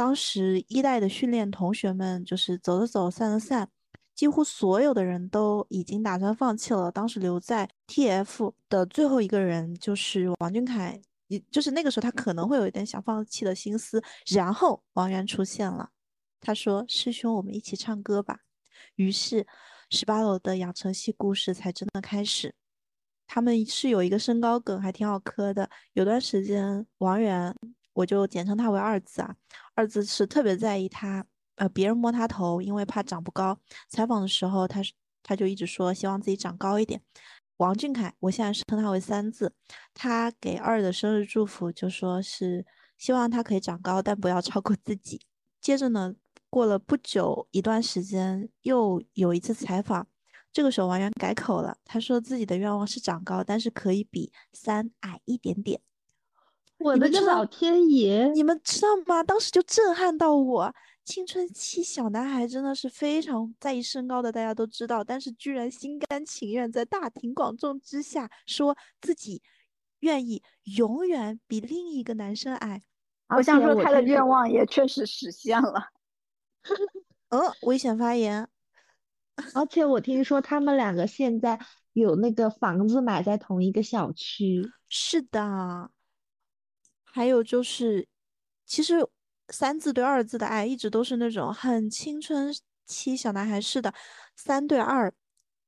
[0.00, 3.68] 当时一代的训练同学们就是走着走，散的散，
[4.14, 6.90] 几乎所有的人都已经打算放弃了。
[6.90, 14.02] 当时留在 TF 的最后一个人就是王俊凯，也就是那个时候他可能会有一点想放弃的心思。
[14.28, 15.90] 然后王源出现了，
[16.40, 18.38] 他说：“师兄，我们一起唱歌吧。”
[18.96, 19.46] 于是
[19.90, 22.54] 十八楼的养成系故事才真的开始。
[23.26, 25.68] 他们是有一个身高梗，还挺好磕的。
[25.92, 27.54] 有段时间，王源，
[27.92, 29.36] 我就简称他为二字啊。
[29.80, 33.58] 二字是特别在意他，呃，别人摸他头，因为怕长不高。
[33.88, 37.00] 采访的时候，他是他就一直说希望自己长高一点。
[37.56, 39.54] 王俊凯，我现在是称他为三字。
[39.94, 42.66] 他给二的生日祝福就说是
[42.98, 45.22] 希望他可以长高，但不要超过自己。
[45.62, 46.14] 接着呢，
[46.50, 50.06] 过了不久一段时间，又有一次采访。
[50.52, 55.80] 这个时候王源改口了，他说自己的愿望是长高，但是可以比三矮一点点。
[56.80, 58.26] 我们的个老天爷！
[58.32, 59.22] 你们知道吗？
[59.22, 60.74] 当时就震撼到我。
[61.04, 69.42] 青春期小男孩真的是非常在意身高的，大家都知道，但是居然心甘情愿在大庭广众之下说自己
[70.00, 70.42] 愿意
[70.76, 72.82] 永远比另一个男生矮。
[73.28, 75.90] 我想说他的愿望也确实实现了。
[77.28, 78.48] 嗯，危险发言。
[79.54, 81.58] 而且我听说他们两个现在
[81.92, 84.62] 有那个房子买在同一个小区。
[84.88, 85.90] 是的，
[87.12, 88.06] 还有就是，
[88.64, 89.06] 其实
[89.48, 92.54] 三字对二字的爱一直都是那种很青春
[92.86, 93.92] 期小男孩式的，
[94.36, 95.12] 三对二，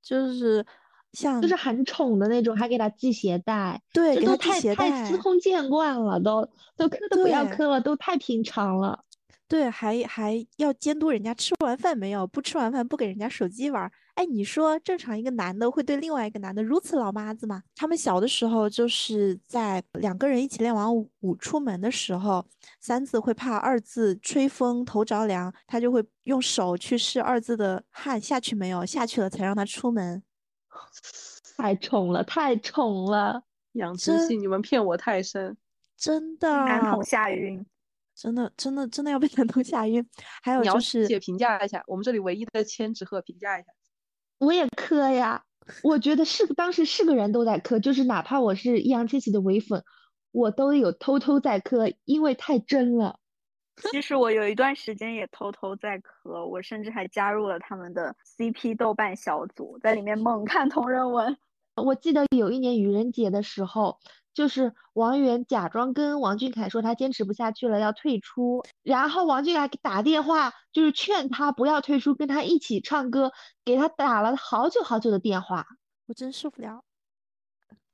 [0.03, 0.65] 就是
[1.13, 9.05] 像就是很宠的那种，还给他系鞋带，对，都给他系鞋带太司，空见惯了，都都磕都不要磕了，都太平常了。
[9.49, 13.93] 对，还还要监督人家吃完饭没有，不吃完饭不给人家手机玩儿。
[14.15, 17.63] 哎，你说正常一个男的会对另外一个男的如此老妈子吗？
[17.75, 22.45] 他们小的时候就是在两个人一起练完舞舞出门的时候，
[22.79, 30.23] 三字会怕二字吹风头着凉，他就会用手去试二字的汗下去没有，下去了才让他出门。
[31.57, 33.43] 太宠了，太宠了！
[33.73, 35.57] 养成系，你们骗我太深。
[35.97, 37.65] 真的，男童吓晕，
[38.15, 40.07] 真的，真的，真的要被男童吓晕。
[40.43, 43.69] 还有就是，姐评价一下，我们这里唯一的千纸鹤评价一下。
[44.43, 45.45] 我也磕呀，
[45.85, 49.85] 我觉得是当时是个人都在磕，就是哪怕我是易烊千玺的唯粉，
[50.33, 53.21] 我都有偷偷在磕，因为太真了。
[53.93, 61.37] 其实我有一段时间也偷偷在磕，我甚至还加入了他们的 CP 豆瓣小组，在里面猛看同人文。
[61.77, 64.01] 我记得有一年愚人节的时候，
[64.35, 73.33] 就是王源假装跟王俊凯说他坚持不下去了，要退出，然后王俊凯给打电话就是劝他不要退出，跟他一起唱歌，
[73.65, 75.67] 给他打了好久好久的电话，
[76.07, 76.85] 我真受不了。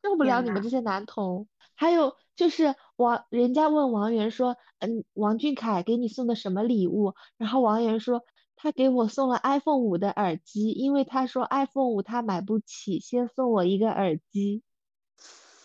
[0.02, 1.48] 受不了你们这些男童。
[1.74, 7.14] 还有就是王，人家问王源说，嗯，王俊凯给你送的什么礼物？
[7.36, 8.22] 然后王源说，
[8.56, 14.62] 他给我送了 iPhone 五的耳机，因为他说 iPhone 五他买不起，先送我一个耳机。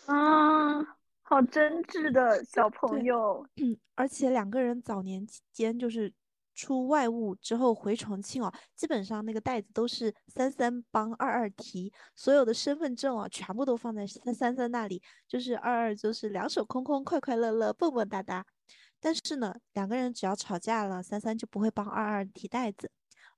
[0.07, 0.81] 啊，
[1.21, 6.13] 好真挚的小朋友，嗯，而且两个人早年间就是
[6.53, 18.45] 出外务之后回重庆哦，基本上那个袋子都是三三帮二二提，所有的身份证哦全部都放在三三三那里，就是二二就是两手空空，快快乐乐，蹦蹦哒哒。
[18.99, 22.89] 但是呢，两个人只要吵架了，三三就不会帮二二提袋子。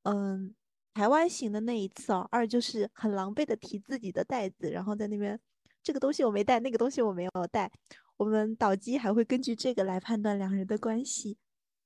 [0.04, 0.54] 嗯，
[0.93, 5.39] 台湾行的那一次哦，二就是很狼狈的提自己的袋子，然后在那边
[5.86, 7.71] 这个东西我没带，那个东西我没有带。
[8.17, 11.38] 我们导机还会根据这个来判断两人的关系。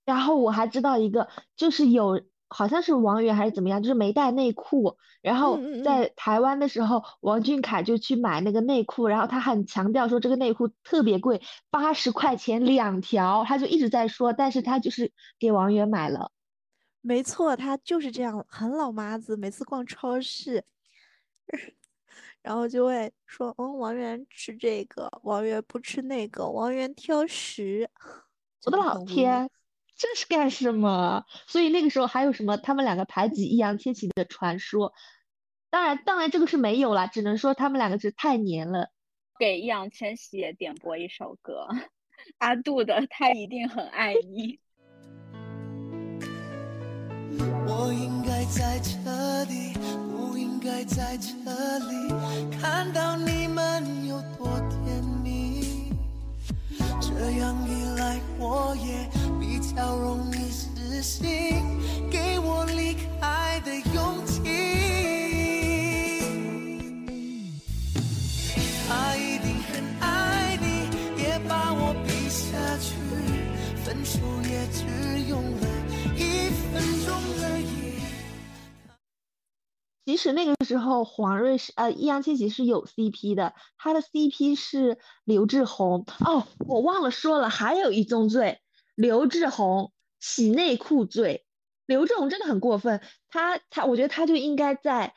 [0.05, 1.27] 然后我还知道一个，
[1.57, 4.95] 就是有好像是王源还是怎么样，就是没带内裤。
[5.21, 16.31] 然后在台湾的时候，王俊凯就去买那个内裤，然后他很强调说这个内裤特别贵，八十块钱两条，他就一直在说，但是他就是给王源买了。
[17.01, 19.35] 没错，他就是这样，很老妈子。
[19.35, 20.63] 每次逛超市，
[22.49, 27.87] 然后就会说：“嗯，王源吃这个，王源不吃那个，王源挑食。”
[28.65, 29.05] 我的老！
[29.05, 29.47] 天，
[29.95, 31.23] 这是干什么？
[31.45, 34.93] 所以那个时候还有什么他们两个排挤易烊千玺的传说？
[35.69, 38.89] 当然，当然这个是没有啦，只能说他们两个是太黏了。
[39.37, 41.67] 给易烊千玺也点播一首歌，
[42.39, 44.57] 阿杜的《他一定很爱你》。
[47.67, 49.73] 我应该在这里，
[50.11, 51.27] 不应该在这
[51.79, 52.13] 里
[52.59, 55.93] 看到你们有多甜蜜。
[56.99, 59.09] 这样一来，我也
[59.39, 61.63] 比较容易死心，
[62.09, 64.41] 给我离开的勇气。
[68.87, 72.95] 他一定很爱你，也把我比下去，
[73.83, 74.19] 分手
[80.09, 86.03] 其实那个时候黄睿是呃易烊千玺是有 CP 的，他的 CP 是刘志宏。
[86.25, 88.59] 哦，我忘了说了，还有一宗罪，
[88.95, 91.45] 刘志宏洗内裤罪。
[91.85, 95.13] 刘志宏真的很过分，他他我觉得他就应该在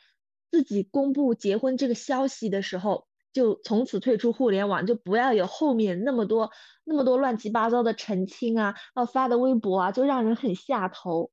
[0.51, 6.51] 自己公布结婚这个消息的时候，就从此退出互联网，就不要有后面那么多
[6.83, 11.31] 那么多乱七八糟的澄清啊，要发的微博啊，就让人很下头。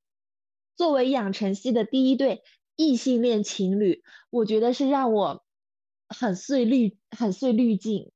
[0.75, 2.41] 作为养成系的第一对
[2.81, 5.45] 异性恋情侣，我觉得是让我
[6.09, 8.11] 很碎滤很碎滤镜。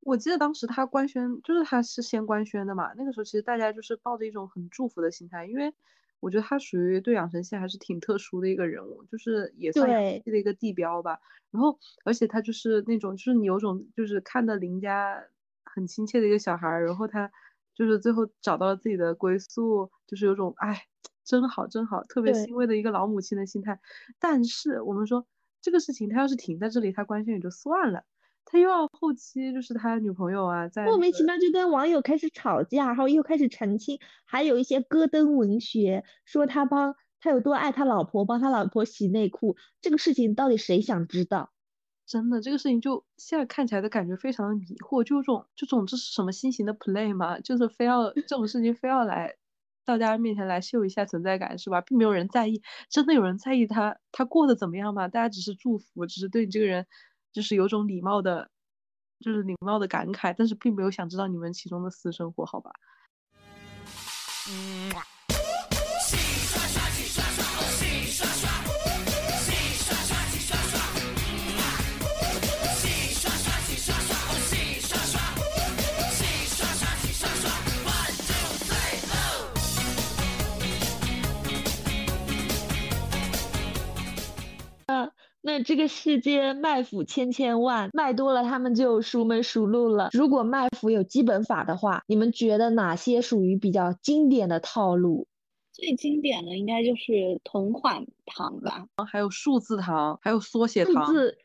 [0.00, 2.94] 我记得当时他官宣，就是他是先官宣的嘛。
[2.96, 5.74] 那个时候其实大家就是抱着一种很祝福的心态，因为
[6.20, 9.90] 我觉得他属于对养成系还是挺特殊的一个人物，就是也算
[10.24, 11.20] 系的一个地标吧。
[11.50, 15.22] 然后，而且他就是那种，就是你有种就是看到邻家
[15.66, 17.30] 很亲切的一个小孩儿，然后他
[17.74, 20.86] 就是最后找到了自己的归宿，就是有种哎，
[21.28, 23.78] 真好真好，特别欣慰的一个老母亲的心态。
[24.18, 25.26] 但是我们说
[25.60, 28.04] 这个事情，他要是停在这里，他官宣也就算了。
[28.46, 41.52] 他又要后期就是他女朋友啊，在莫名其妙就跟网友开始吵架，然后又开始澄清，还有一些戈登文学说他帮他有多爱他老婆，帮他老婆洗内裤，这个事情到底谁想知道？
[42.06, 47.38] 真的，这个事情就现在看起来的感觉非常的迷惑，就种就总之是什么新型的 play 嘛？
[47.40, 49.36] 就是非要这种事情非要来
[49.88, 51.80] 到大家面前来秀一下存在感是吧？
[51.80, 55.08] 并没有人在意，真的有人在意他他过得怎么样吗？
[55.08, 56.86] 大家只是祝福，只是对你这个人。
[57.30, 58.50] 就是有种礼貌的，
[59.20, 62.72] 就是礼貌的感慨，但是并没有想知道你们其中的私生活，好吧？
[85.58, 90.10] 那这个世界卖腐千千万，卖多了他们就熟门熟路了。
[90.12, 95.26] 如果卖腐有基本法的话，你们觉得哪些属于比较经典的套路？
[95.72, 101.06] 最经典的应该就是同款糖吧，还有数字糖，还有缩写糖。
[101.06, 101.38] 数字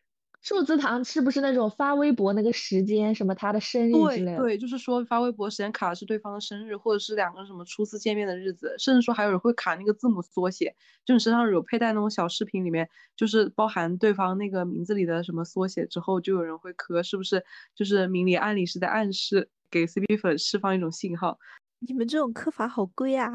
[0.44, 4.38] 数字糖是不是那种发微博那个时间，什么他的生日之类的？
[4.38, 10.76] 对，就是说发微博时间卡的是对方的生日，或者是两个人什么初次见面的日子，甚至说还有人会卡那个字母缩写，
[11.06, 17.42] 就你身上有佩戴那种小饰品里面，就是包含对方那个名字里的什么缩写之后，就有人会磕，是不是？
[17.74, 21.40] 就是明里暗里是在暗示给 CP 粉释放一种信号。
[21.80, 23.32] 你们这种磕法好贵啊！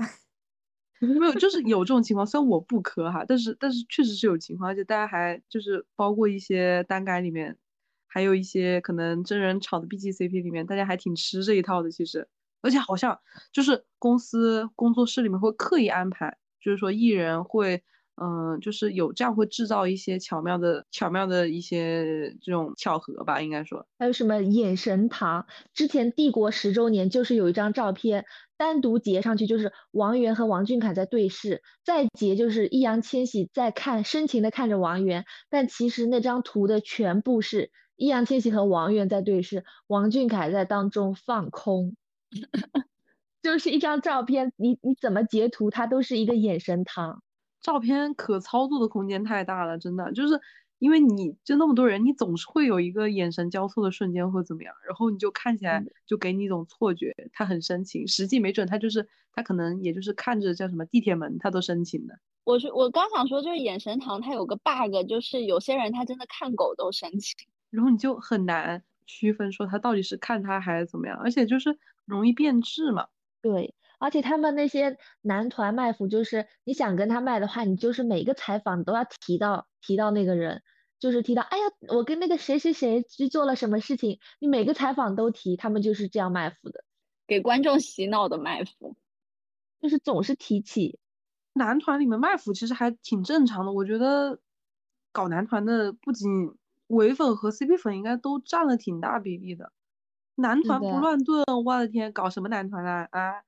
[1.20, 2.26] 没有，就是有这种情况。
[2.26, 7.57] 虽然我不磕哈，但是但是确实是有情况，而且大家还就是包括一些单改里面，
[8.09, 11.90] 还有一些可能真人炒的 B G C P 里面，大家还挺吃这一套的。
[11.90, 12.28] 其实，
[12.62, 13.18] 而且好像
[13.53, 17.82] 就是公司工作室里面会刻意安排，就是说艺人会。
[18.20, 23.86] 嗯，就是有这样会制造一些巧妙的、巧妙的一些这种巧合吧，应该说。
[23.98, 25.46] 还有什么眼神糖？
[25.72, 28.24] 之前帝国十周年就是有一张照片，
[28.56, 35.24] 单独截上去就是王源和王俊凯在对视，再截就是易烊千玺在看，深情的看着王源。
[35.48, 41.94] 但其实那张图的全部是易烊千玺和王源在对视，王俊凯在当中放空，
[43.42, 47.22] 就是一张照片，你你怎么截图，它都是一个眼神糖。
[47.61, 50.40] 照片可操作的空间太大了，真的就是
[50.78, 62.14] 因为你就那么多人，你总是会有一个眼神交错的瞬间或怎么样，然后你就看起来就给你一种错觉，他很深情，实际没准他就是他可能也就是看着叫什么地铁门，他都深情的。
[62.44, 67.34] 我是我刚想说，就是眼神堂，它有个 bug，就是有些人他真的看狗都深情，
[67.70, 73.09] 然后你就很难区分说他到底是看他还是怎么样，而且就是容易变质嘛。
[73.42, 73.74] 对。
[73.99, 80.62] 而且他们那些男团卖腐，就是你想跟他卖的话，你就是每个采访都要提到提到那个人，
[80.99, 86.84] 就是提到，哎呀，我跟那个谁谁谁去做了什么事情，你每个采访都提，他们就是这样卖腐的，
[87.26, 88.96] 给观众洗脑的卖腐，
[89.80, 90.99] 就是总是提起。
[91.55, 94.38] 男团里面卖腐其实还挺正常的，我觉得
[95.11, 96.55] 搞男团的不仅
[96.86, 99.72] 唯粉和 CP 粉应该都占了挺大比例的。
[100.36, 103.42] 男团不乱炖，我的天，搞什么男团啊啊！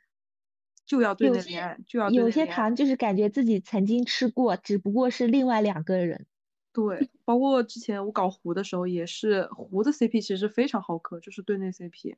[0.90, 2.50] 就要对内恋爱，就要对有些内。
[2.50, 6.26] 糖就是感觉自己曾经吃过，只不过是另外两个人。
[6.72, 12.16] 对，包括之前我搞胡的时候也是，胡的 CP 其实非常好磕，就是对内 CP。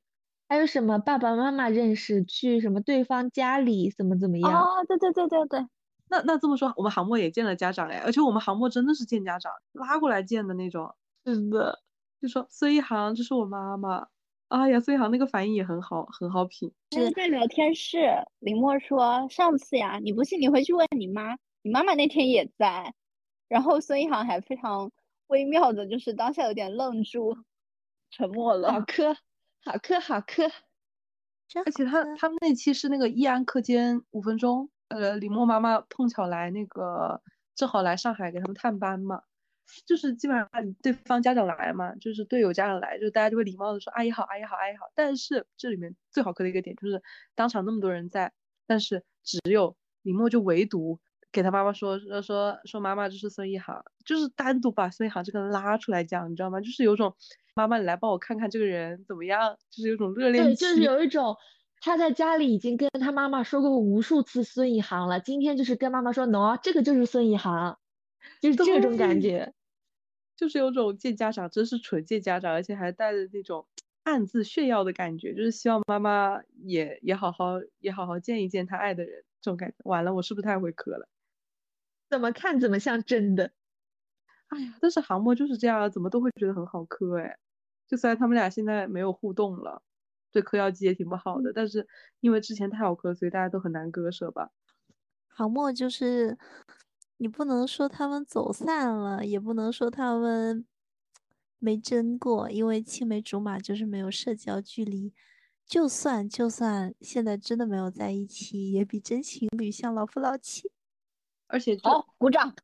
[0.49, 4.63] 还有什么爸爸妈妈认识去什么对方家里怎么怎么样？
[4.63, 5.67] 哦，对对对对对，
[6.09, 10.95] 那那这么说，我们航墨也见了家长哎，而且我们航墨真的是见家长，拉过来见的那种。
[11.27, 11.81] 是的，
[12.23, 14.09] 就说孙一航，这是我妈妈。
[14.53, 16.71] 哎呀，孙一航那个反应也很好，很好品。
[16.91, 22.93] 是在聊天室，林墨说上次呀，你不信你回去问你妈，你妈妈那天也在。
[23.49, 24.93] 然后孙一航还非常
[25.29, 27.35] 微妙的，就是当下有点愣住，
[28.11, 28.85] 沉默了好了。
[28.85, 29.15] 磕，
[29.65, 30.45] 好磕，好磕。
[31.65, 37.23] 而且他他们那期是那个易安课间五分钟，呃，李默妈妈碰巧来那个
[37.55, 39.23] 正好来上海给他们探班嘛，
[39.87, 40.49] 就是基本上
[40.83, 44.87] 对方家长来嘛，就是队友家长来，就大家就会礼貌的说阿姨好，阿姨好，阿姨好。
[44.95, 47.03] 但是这里面最好磕的一个点就是
[47.35, 48.33] 当场那么多人在，
[48.67, 51.01] 但是只有李默就唯独
[51.31, 56.61] 给他妈妈说说说说妈妈这是孙一航，就是单独把孙一航这个人拉出来讲，你知道吗？
[56.61, 57.15] 就是有种
[57.55, 61.37] 妈妈你来帮我看看这个人怎么样，就是有种热恋对，就是有一种
[61.81, 67.79] 他在家里已经跟他妈妈说过无数次孙一航了，今天就是跟妈妈说喏，这个就是孙一航，
[68.41, 69.53] 就是这种感觉。
[70.35, 73.67] 就是有种见家长，真是纯见家长，而且还带着那种
[74.03, 79.77] 暗自炫耀的感觉，就是希望妈妈也也好好也好好见一见他爱的人，这种感觉。
[79.85, 81.09] 完了，我是不是太会磕了？
[82.09, 83.53] 怎么看怎么像真的。
[84.49, 87.39] 哎呀，但是航模就是这样，怎么都会觉得很好磕哎。
[87.87, 89.83] 就虽然他们俩现在没有互动了，
[90.33, 91.87] 对嗑药机也挺不好的，但是
[92.21, 94.51] 因为之前太好磕，所以大家都很难割舍吧。
[95.29, 96.37] 航墨就是，
[97.23, 100.67] 你不能说他们走散了，也不能说他们
[101.61, 105.15] 没争过，因为青梅竹马就是没有社交距离。
[105.65, 110.73] 就算就算现在真的没有在一起，也比真情侣像老夫老妻。
[111.47, 112.57] 而且就好，鼓掌。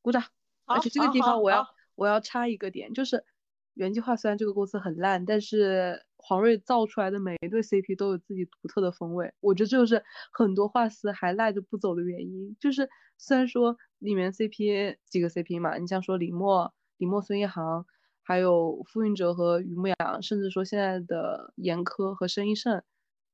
[0.00, 0.22] 鼓掌。
[0.64, 3.24] 而且这个地方我要我要插一个点，就是
[3.72, 10.02] 原计划虽然这个公司很烂，但是黄睿造出来的每一对 CP 都有自己独特的风味，我觉得这就是
[10.32, 12.56] 很多画师还赖着不走的原因。
[12.58, 17.84] 就是虽然说里面 CP 几个 CP 嘛，你像说李默、李默、孙一航，
[18.22, 22.82] 还有傅运哲和于牧阳，甚至说现在的严苛和申一胜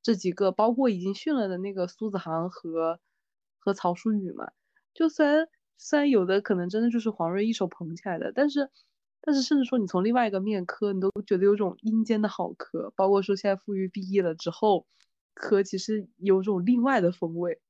[0.03, 2.99] 这几个，包括已经训了的那个苏子航和
[3.59, 4.51] 和曹淑宇嘛，
[4.93, 8.69] 就虽然虽然有的可能真的就是黄睿一手捧起来的，但是
[9.23, 14.87] 但是甚至说你从另外一个面磕，你都觉得有种阴间的好磕，包括说现在富裕毕业了之后，
[15.35, 17.61] 磕其实有种另外的风味。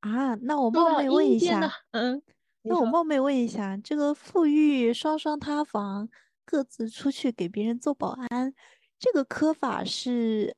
[0.00, 2.22] 啊，那我冒昧问一下，，嗯，
[2.62, 6.08] 那我冒昧问一下，这个富裕双双塌房，
[6.44, 8.54] 各自出去给别人做保安，
[8.98, 10.54] 这个磕法是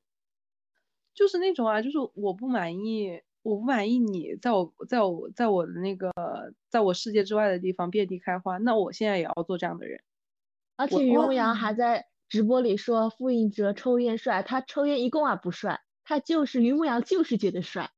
[1.14, 6.12] 就是那种啊，就是我不满意，我不满意你在我在我在我的那个
[6.68, 10.02] 在我世界之外的地方遍地开花，那我现在也要做这样的人。
[10.76, 17.90] 而且于梦阳还在直播里说傅映哲抽烟帅，他抽烟一共啊不帅，他就是于梦阳就是觉得帅。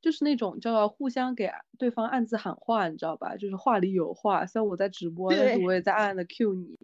[0.00, 3.36] 就是那种叫互相给对方暗自喊话，你知道吧？
[3.36, 4.44] 就是话里有话。
[4.44, 6.76] 虽然我在直播，但是我也在暗暗的 Q 你。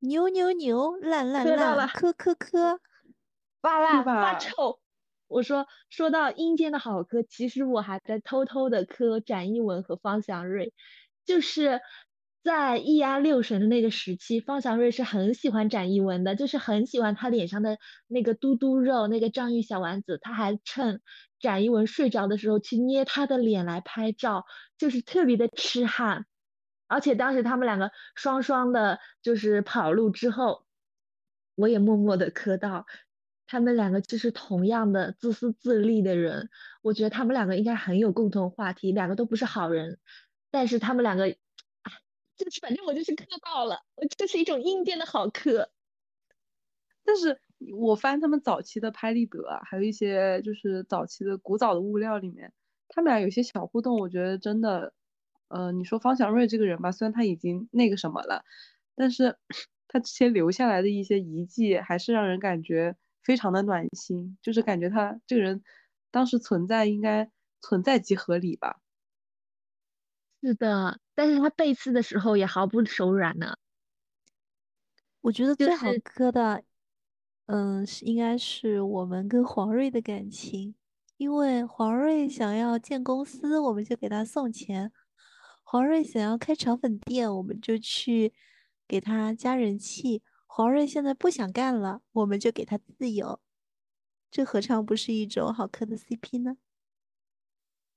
[0.00, 2.80] 牛牛牛，烂烂烂，磕磕磕。
[3.62, 4.78] 发烂发吧臭。
[5.28, 10.72] 我说说到阴间的好磕，其实我还在偷偷的磕展一文和方祥瑞，
[11.24, 11.80] 就是
[12.42, 21.02] 在易安六神的那个时期，方祥瑞是很喜欢展一文的，就是很喜欢他脸上的那个嘟嘟肉，那个章鱼小丸子，他还趁
[21.40, 24.46] 展一文睡着的时候去捏他的脸来拍照，
[24.78, 26.24] 就是特别的痴汉。
[26.86, 30.64] 而且当时他们两个双双的，就是跑路之后，
[31.54, 32.86] 我也默默的磕到，
[33.48, 36.50] 他们两个就是同样的自私自利的人，
[36.82, 39.98] 我觉得他们两个应该很有共同话题，两个都不是好人，
[40.50, 41.36] 但是他们两个，哎，
[42.36, 45.70] 就是反正我就是磕到了，我这是一种阴间的好磕。
[47.04, 47.40] 但是
[47.74, 52.52] 我翻他们早期的拍立得啊，还有一些就是早期的古早的物料里面，
[52.88, 54.92] 他们俩有些小互动，我觉得真的，
[55.48, 58.44] 呃，你说方祥瑞这个人吧，虽然他已经那个什么了，
[58.94, 59.38] 但是
[59.88, 62.96] 他之前留下来的一些遗迹，还是让人感觉
[63.28, 65.62] 非常的暖心，就是感觉他这个人
[66.10, 68.80] 当时存在应该存在即合理吧。
[70.40, 73.56] 是的，但是他背刺的时候也毫不手软呢。
[75.20, 76.62] 我觉得最好磕的，
[77.44, 80.74] 嗯，是应该是我们跟黄瑞的感情，
[81.18, 84.88] 因为黄瑞想要建公司，我们就给他送钱；
[85.62, 88.32] 黄瑞想要开肠粉店，我们就去
[88.86, 93.38] 给他加人气；黄瑞现在不想干了，我们就给他自由。
[94.30, 96.56] 这何尝不是一种好磕的 CP 呢？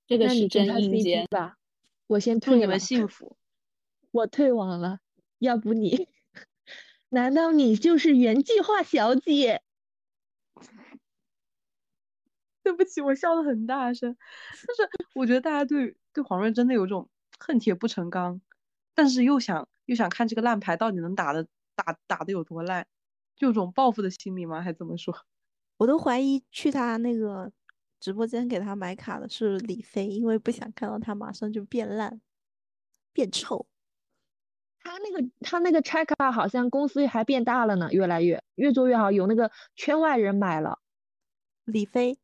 [0.06, 1.26] 这个是真硬 CP 件。
[1.28, 1.58] 吧，
[2.08, 3.38] 我先祝你们，幸福。
[4.12, 4.99] 我退网了，
[5.39, 6.10] 要不你？
[7.10, 9.64] 难道你就是原计划小姐？
[12.64, 14.16] 对不起，我笑的很大声。
[14.68, 18.39] 就是我觉得大家对对黄睿真的有种恨铁不成钢，
[18.93, 21.47] 但是又想又想看这个烂牌到底能打的
[21.84, 22.86] 打打的有多烂，
[23.36, 24.61] 就有种报复的心理吗？
[24.61, 25.15] 还怎么说？
[25.77, 27.51] 我都怀疑去他那个
[27.99, 32.21] 直播间给他买卡的是李飞，因为不想看到他马上就变烂、
[33.13, 33.67] 变臭。
[34.84, 40.79] 他那个他那个拆卡好像公司还变大了呢，越来越越做越好，有那个圈外人买了。
[41.65, 42.17] 李飞，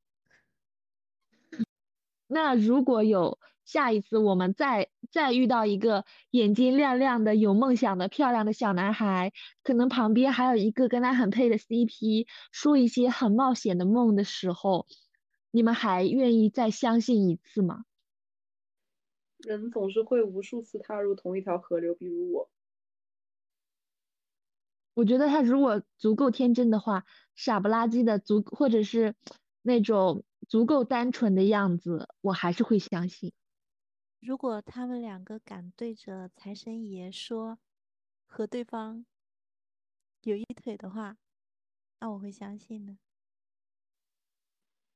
[2.28, 3.38] 那如果有
[3.68, 14.88] 下一次我们再再遇到一个眼睛亮亮的、有梦想的漂亮的小男孩，可能旁边还有一个跟他很配的 CP，说一些很冒险的梦的时候，
[15.52, 17.84] 你们还愿意再相信一次吗？
[19.40, 22.50] 人总是会无数次踏入同一条河流，比如我。
[24.94, 27.06] 我觉得他如果足够天真的话，
[27.36, 29.14] 傻不拉几的足，或者是
[29.62, 33.34] 那种足够单纯的样子，我还是会相信。
[34.28, 37.60] 如果他们两个敢对着财神爷说
[38.26, 39.06] 和对方
[40.24, 41.16] 有一腿的话，
[42.02, 42.98] 那我会相信的。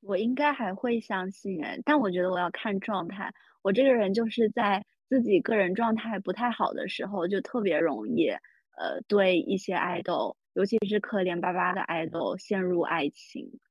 [0.02, 3.34] 我应该还会相信哎，但我觉得我要看状态。
[3.62, 8.28] 我这个人就是在自己个人状态不太好的时候，就特别容易
[8.76, 13.62] 呃对一些爱豆，尤其是可怜巴巴的爱豆陷入爱情。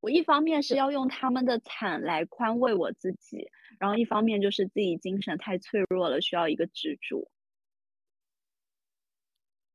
[0.00, 7.30] 我一方面是要用他们的惨来宽慰我自己，然后一方面就是自己精神太脆弱了，需要一个支柱。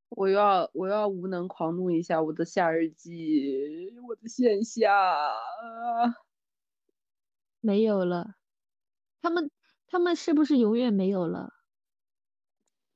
[0.09, 4.89] 我要我要无能狂怒一下我的夏日祭，我的线下。
[7.59, 8.35] 没有了，
[9.21, 9.49] 他们
[9.87, 11.53] 他们是不是永远没有了？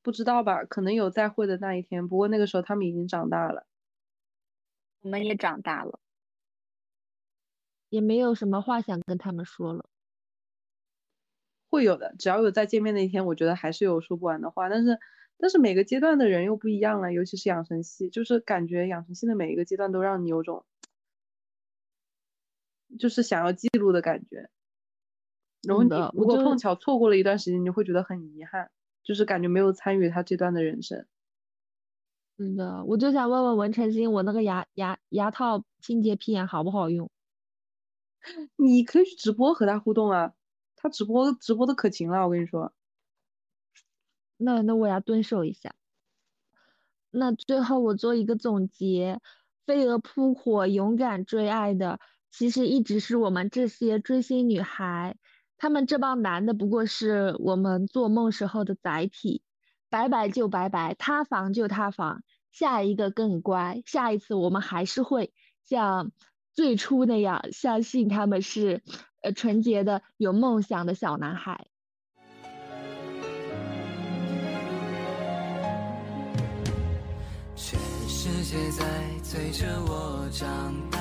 [0.04, 0.64] 不知道吧？
[0.64, 3.66] 可能有再会的那一天，不过那个时候他们已经长大了。
[5.02, 6.00] 我们也长大了，
[7.90, 9.86] 也没有什么话想跟他们说了。
[11.70, 14.70] 会有的，只要有再见面那一天，我觉得还是有说不完的话。
[14.70, 14.98] 但是，
[15.38, 20.66] 但是每个阶段的人又不一样了，尤其是养成系，就是感觉养成系的每一个阶段都让你有种，
[22.98, 24.50] 就是想要记录的感觉。
[25.64, 28.72] 然后你如果碰巧错过了一段时间，你会觉得很遗憾，
[29.04, 31.06] 就是感觉没有参与他这段的人生。
[32.38, 37.12] 真的，我就想问问文成星，我那个牙牙牙套清洁屁眼好不好用？
[38.56, 40.34] 你可以去直播和他互动啊，
[40.76, 42.74] 他直播直播的可勤了，我跟你说。
[44.38, 45.76] 那那我要蹲守一下。
[47.10, 49.20] 那最后我做一个总结，
[49.66, 52.00] 飞蛾扑火，勇敢追爱的，
[52.30, 55.18] 其实一直是我们这些追星女孩，
[55.58, 59.42] 他们这帮男的不过是我们做梦时候的载体，
[59.90, 66.12] 拜拜就拜拜，塌房就塌房，下一个更乖，下一次我们还是会像
[66.58, 68.82] 最初那样相信他们是
[69.22, 71.68] 呃纯洁的有梦想的小男孩。
[77.56, 77.80] 全
[78.10, 78.84] 世界在
[79.22, 80.98] 催着我长大，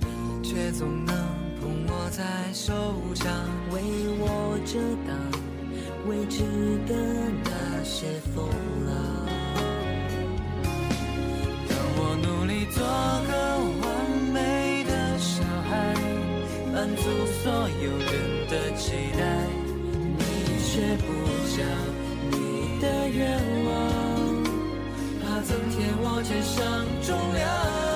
[0.00, 1.16] 你却总能
[1.58, 3.32] 捧我在手掌，
[3.72, 3.80] 为
[4.18, 5.16] 我遮挡
[6.06, 6.42] 未知
[6.86, 6.94] 的
[7.44, 8.46] 那些风
[8.84, 8.94] 浪。
[11.66, 12.84] 当我努力做
[13.26, 13.49] 个
[16.80, 17.02] 满足
[17.42, 17.52] 所
[17.82, 18.08] 有人
[18.48, 19.20] 的期待，
[20.16, 20.24] 你
[20.64, 21.12] 却不
[21.54, 21.58] 讲
[22.30, 23.20] 你的愿
[23.66, 23.68] 望。
[25.20, 26.56] 怕增添我肩上
[27.02, 27.89] 重量。